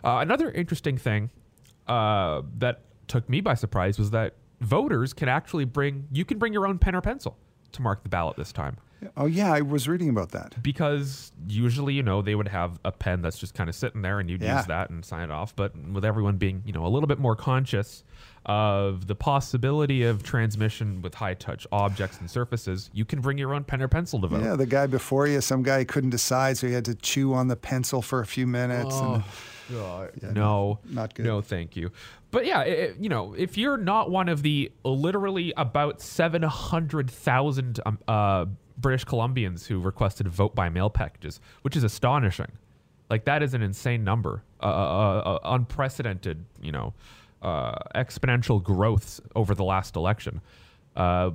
Uh, 0.05 0.19
another 0.21 0.51
interesting 0.51 0.97
thing 0.97 1.31
uh, 1.87 2.43
that 2.59 2.81
took 3.09 3.29
me 3.29 3.41
by 3.41 3.55
surprise 3.55 3.99
was 3.99 4.11
that 4.11 4.35
voters 4.61 5.13
can 5.13 5.29
actually 5.29 5.65
bring, 5.65 6.07
you 6.13 6.25
can 6.25 6.39
bring 6.39 6.53
your 6.53 6.67
own 6.67 6.79
pen 6.79 6.95
or 6.95 7.01
pencil 7.01 7.37
to 7.73 7.83
mark 7.83 8.03
the 8.03 8.09
ballot 8.09 8.37
this 8.37 8.53
time. 8.53 8.77
Oh 9.17 9.27
yeah, 9.27 9.53
I 9.53 9.61
was 9.61 9.89
reading 9.89 10.09
about 10.09 10.31
that. 10.31 10.63
Because 10.63 11.33
usually, 11.49 11.95
you 11.95 12.03
know, 12.03 12.23
they 12.23 12.35
would 12.35 12.49
have 12.49 12.79
a 12.85 12.93
pen 12.93 13.23
that's 13.23 13.39
just 13.39 13.55
kind 13.55 13.69
of 13.69 13.77
sitting 13.77 14.03
there, 14.03 14.21
and 14.21 14.31
you'd 14.31 14.43
yeah. 14.43 14.59
use 14.59 14.67
that 14.67 14.91
and 14.91 15.05
sign 15.05 15.25
it 15.25 15.31
off. 15.31 15.55
But 15.55 15.77
with 15.77 16.05
everyone 16.05 16.37
being, 16.37 16.63
you 16.65 16.73
know, 16.73 16.87
a 16.87 16.89
little 16.89 17.07
bit 17.07 17.19
more 17.19 17.37
conscious 17.37 18.05
of 18.45 19.07
the 19.07 19.15
possibility 19.15 20.03
of 20.03 20.23
transmission 20.23 21.01
with 21.01 21.15
high 21.15 21.35
touch 21.35 21.67
objects 21.71 22.19
and 22.21 22.31
surfaces, 22.31 22.91
you 22.93 23.05
can 23.05 23.21
bring 23.21 23.39
your 23.39 23.55
own 23.55 23.65
pen 23.65 23.83
or 23.83 23.89
pencil 23.89 24.21
to 24.21 24.27
vote. 24.27 24.43
Yeah, 24.43 24.57
the 24.57 24.67
guy 24.67 24.87
before 24.87 25.27
you, 25.27 25.41
some 25.41 25.63
guy 25.63 25.85
couldn't 25.85 26.11
decide, 26.11 26.59
so 26.59 26.67
he 26.67 26.73
had 26.73 26.85
to 26.87 26.95
chew 26.95 27.35
on 27.35 27.49
the 27.49 27.57
pencil 27.57 28.03
for 28.03 28.21
a 28.21 28.27
few 28.27 28.47
minutes. 28.47 28.91
Oh. 28.93 29.15
And, 29.15 29.25
oh, 29.77 30.09
yeah, 30.23 30.31
no, 30.33 30.81
not 30.85 31.15
good. 31.15 31.27
No, 31.27 31.41
thank 31.41 31.77
you. 31.77 31.91
But 32.31 32.47
yeah, 32.47 32.63
it, 32.63 32.97
you 32.99 33.11
know, 33.11 33.35
if 33.35 33.59
you're 33.59 33.77
not 33.77 34.11
one 34.11 34.29
of 34.29 34.43
the 34.43 34.73
literally 34.85 35.53
about 35.57 36.01
700,000 36.01 37.81
um, 37.85 37.99
uh, 38.09 38.47
British 38.83 39.07
Columbians 39.07 39.67
who 39.67 39.81
requested 39.81 40.29
vote 40.29 40.55
by 40.55 40.69
mail 40.69 40.91
packages, 40.91 41.41
which 41.63 41.77
is 41.77 41.85
astonishing. 41.85 42.53
Like 43.09 43.25
that 43.25 43.43
is 43.43 43.55
an 43.55 43.63
insane 43.63 44.05
number, 44.05 44.43
uh, 44.61 44.67
uh, 44.67 44.69
uh, 44.69 45.21
uh 45.21 45.39
unprecedented, 45.45 46.45
you 46.61 46.73
know, 46.73 46.95
uh, 47.43 47.75
exponential 47.95 48.63
growth 48.63 49.21
over 49.35 49.55
the 49.55 49.65
last 49.65 49.97
election. 49.97 50.41
Uh, 50.97 51.31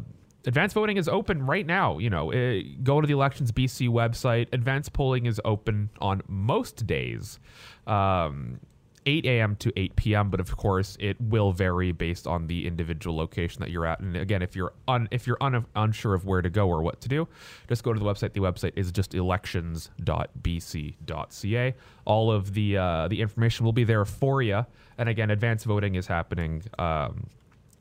advanced 0.46 0.74
voting 0.74 0.98
is 0.98 1.08
open 1.08 1.46
right 1.46 1.66
now. 1.66 1.98
You 1.98 2.10
know, 2.10 2.32
it, 2.32 2.84
go 2.84 3.02
to 3.02 3.08
the 3.08 3.14
Elections 3.14 3.52
BC 3.52 3.90
website. 3.90 4.48
Advanced 4.54 4.94
polling 4.94 5.26
is 5.26 5.42
open 5.46 5.90
on 6.00 6.22
most 6.28 6.88
days. 6.88 7.40
Um, 7.86 8.60
8 9.08 9.26
a.m. 9.26 9.56
to 9.56 9.72
8 9.80 9.96
p.m. 9.96 10.30
But 10.30 10.42
of 10.42 10.58
course, 10.58 10.98
it 11.00 11.16
will 11.20 11.54
vary 11.54 11.94
based 11.94 12.28
on 12.28 12.48
the 12.48 12.68
individual 12.68 13.16
location 13.16 13.62
that 13.62 13.72
you're 13.72 13.86
at. 13.86 14.02
And 14.02 14.18
again, 14.18 14.42
if 14.42 14.54
you're 14.56 14.74
un, 14.88 15.08
if 15.12 15.26
you're 15.26 15.38
un, 15.42 15.66
unsure 15.76 16.14
of 16.14 16.26
where 16.26 16.42
to 16.42 16.50
go 16.50 16.68
or 16.68 16.84
what 16.84 17.00
to 17.02 17.10
do, 17.10 17.28
just 17.70 17.84
go 17.84 17.94
to 17.94 18.00
the 18.00 18.06
website. 18.06 18.34
The 18.34 18.42
website 18.42 18.74
is 18.76 18.92
just 18.92 19.16
elections.bc.ca. 19.16 21.76
All 22.06 22.32
of 22.32 22.54
the 22.54 22.78
uh, 22.78 23.08
the 23.08 23.22
information 23.22 23.66
will 23.66 23.74
be 23.74 23.86
there 23.86 24.06
for 24.06 24.42
you. 24.42 24.66
And 24.98 25.08
again, 25.08 25.32
advanced 25.32 25.64
voting 25.66 25.96
is 25.96 26.08
happening. 26.08 26.64
Um, 26.78 27.28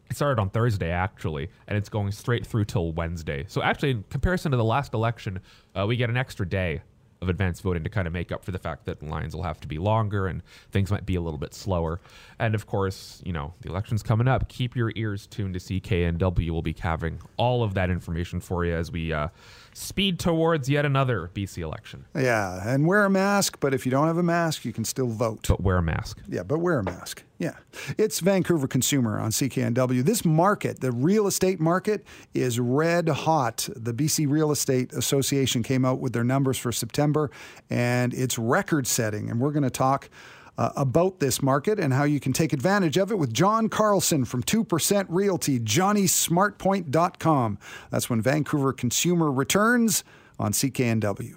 it 0.09 0.15
started 0.15 0.41
on 0.41 0.51
Thursday 0.51 0.91
actually, 0.91 1.49
and 1.67 1.77
it's 1.77 1.89
going 1.89 2.13
straight 2.13 2.47
through 2.47 2.67
till 2.67 2.93
Wednesday. 2.93 3.45
So 3.49 3.63
actually, 3.63 3.91
in 3.91 4.05
comparison 4.11 4.53
to 4.53 4.57
the 4.57 4.65
last 4.65 4.95
election, 4.95 5.41
uh, 5.75 5.87
we 5.89 5.97
get 5.97 6.09
an 6.09 6.17
extra 6.17 6.49
day 6.49 6.83
of 7.23 7.29
advanced 7.29 7.63
voting 7.63 7.83
to 7.85 7.91
kind 7.91 8.07
of 8.07 8.13
make 8.13 8.31
up 8.31 8.45
for 8.45 8.51
the 8.51 8.59
fact 8.59 8.85
that 8.85 9.03
lines 9.03 9.35
will 9.35 9.43
have 9.43 9.61
to 9.61 9.69
be 9.69 9.79
longer 9.79 10.27
and 10.27 10.43
things 10.71 10.91
might 10.91 11.07
be 11.07 11.15
a 11.15 11.21
little 11.21 11.39
bit 11.39 11.55
slower. 11.55 12.01
And 12.39 12.55
of 12.55 12.67
course, 12.67 13.23
you 13.25 13.33
know, 13.33 13.55
the 13.63 13.71
election's 13.71 14.03
coming 14.03 14.29
up. 14.29 14.49
Keep 14.49 14.77
your 14.77 14.93
ears 14.97 15.27
tuned 15.27 15.55
to 15.55 15.61
CKNW. 15.61 16.51
We'll 16.51 16.63
be 16.63 16.77
having 16.79 17.21
all 17.37 17.63
of 17.63 17.75
that 17.75 17.91
information 17.91 18.41
for 18.41 18.65
you 18.65 18.75
as 18.75 18.93
we 18.93 19.13
uh, 19.13 19.29
speed 19.73 20.19
towards 20.19 20.69
yet 20.69 20.85
another 20.85 21.31
BC 21.35 21.59
election. 21.59 22.05
Yeah, 22.15 22.63
and 22.67 22.87
wear 22.87 23.05
a 23.05 23.11
mask, 23.11 23.59
but 23.61 23.75
if 23.75 23.87
you 23.87 23.91
don't 23.91 24.07
have 24.07 24.19
a 24.19 24.23
mask, 24.23 24.65
you 24.65 24.73
can 24.73 24.85
still 24.85 25.09
vote. 25.09 25.47
But 25.49 25.61
wear 25.61 25.79
a 25.79 25.83
mask. 25.83 26.21
Yeah, 26.29 26.43
but 26.43 26.59
wear 26.59 26.79
a 26.79 26.85
mask. 26.85 27.23
Yeah. 27.39 27.53
It's 27.99 28.21
Vancouver 28.21 28.67
Consumer 28.67 29.19
on 29.19 29.31
CKNW. 29.31 30.03
This 30.03 30.25
market, 30.25 30.81
the 30.81 30.91
real 30.91 31.27
estate 31.27 31.61
market, 31.61 32.07
is 32.33 32.59
red 32.59 33.09
hot. 33.09 33.69
The 33.77 33.93
BC 33.93 34.27
Real 34.29 34.51
Estate 34.51 34.95
Association 34.95 35.63
came 35.63 35.85
out 35.85 36.01
with 36.01 36.15
their 36.15 36.25
numbers 36.25 36.57
for 36.57 36.73
September, 36.73 37.31
and 37.69 38.15
it's 38.15 38.39
record 38.39 38.87
setting. 38.87 39.31
And 39.31 39.39
we're 39.39 39.51
going 39.51 39.65
to 39.65 39.71
talk 39.71 40.09
uh, 40.57 40.71
about 40.77 41.21
this 41.21 41.43
market 41.43 41.79
and 41.79 41.93
how 41.93 42.05
you 42.05 42.21
can 42.21 42.33
take 42.33 42.55
advantage 42.55 42.97
of 42.97 43.11
it 43.11 43.19
with 43.19 43.35
John 43.35 43.69
Carlson 43.69 44.25
from 44.25 44.43
2% 44.43 45.07
Realty, 45.11 45.61
johnnysmartpoint.com. 45.61 47.59
That's 47.91 48.09
when 48.09 48.23
Vancouver 48.23 48.73
Consumer 48.73 49.31
returns 49.31 50.05
on 50.39 50.53
CKNW. 50.53 51.37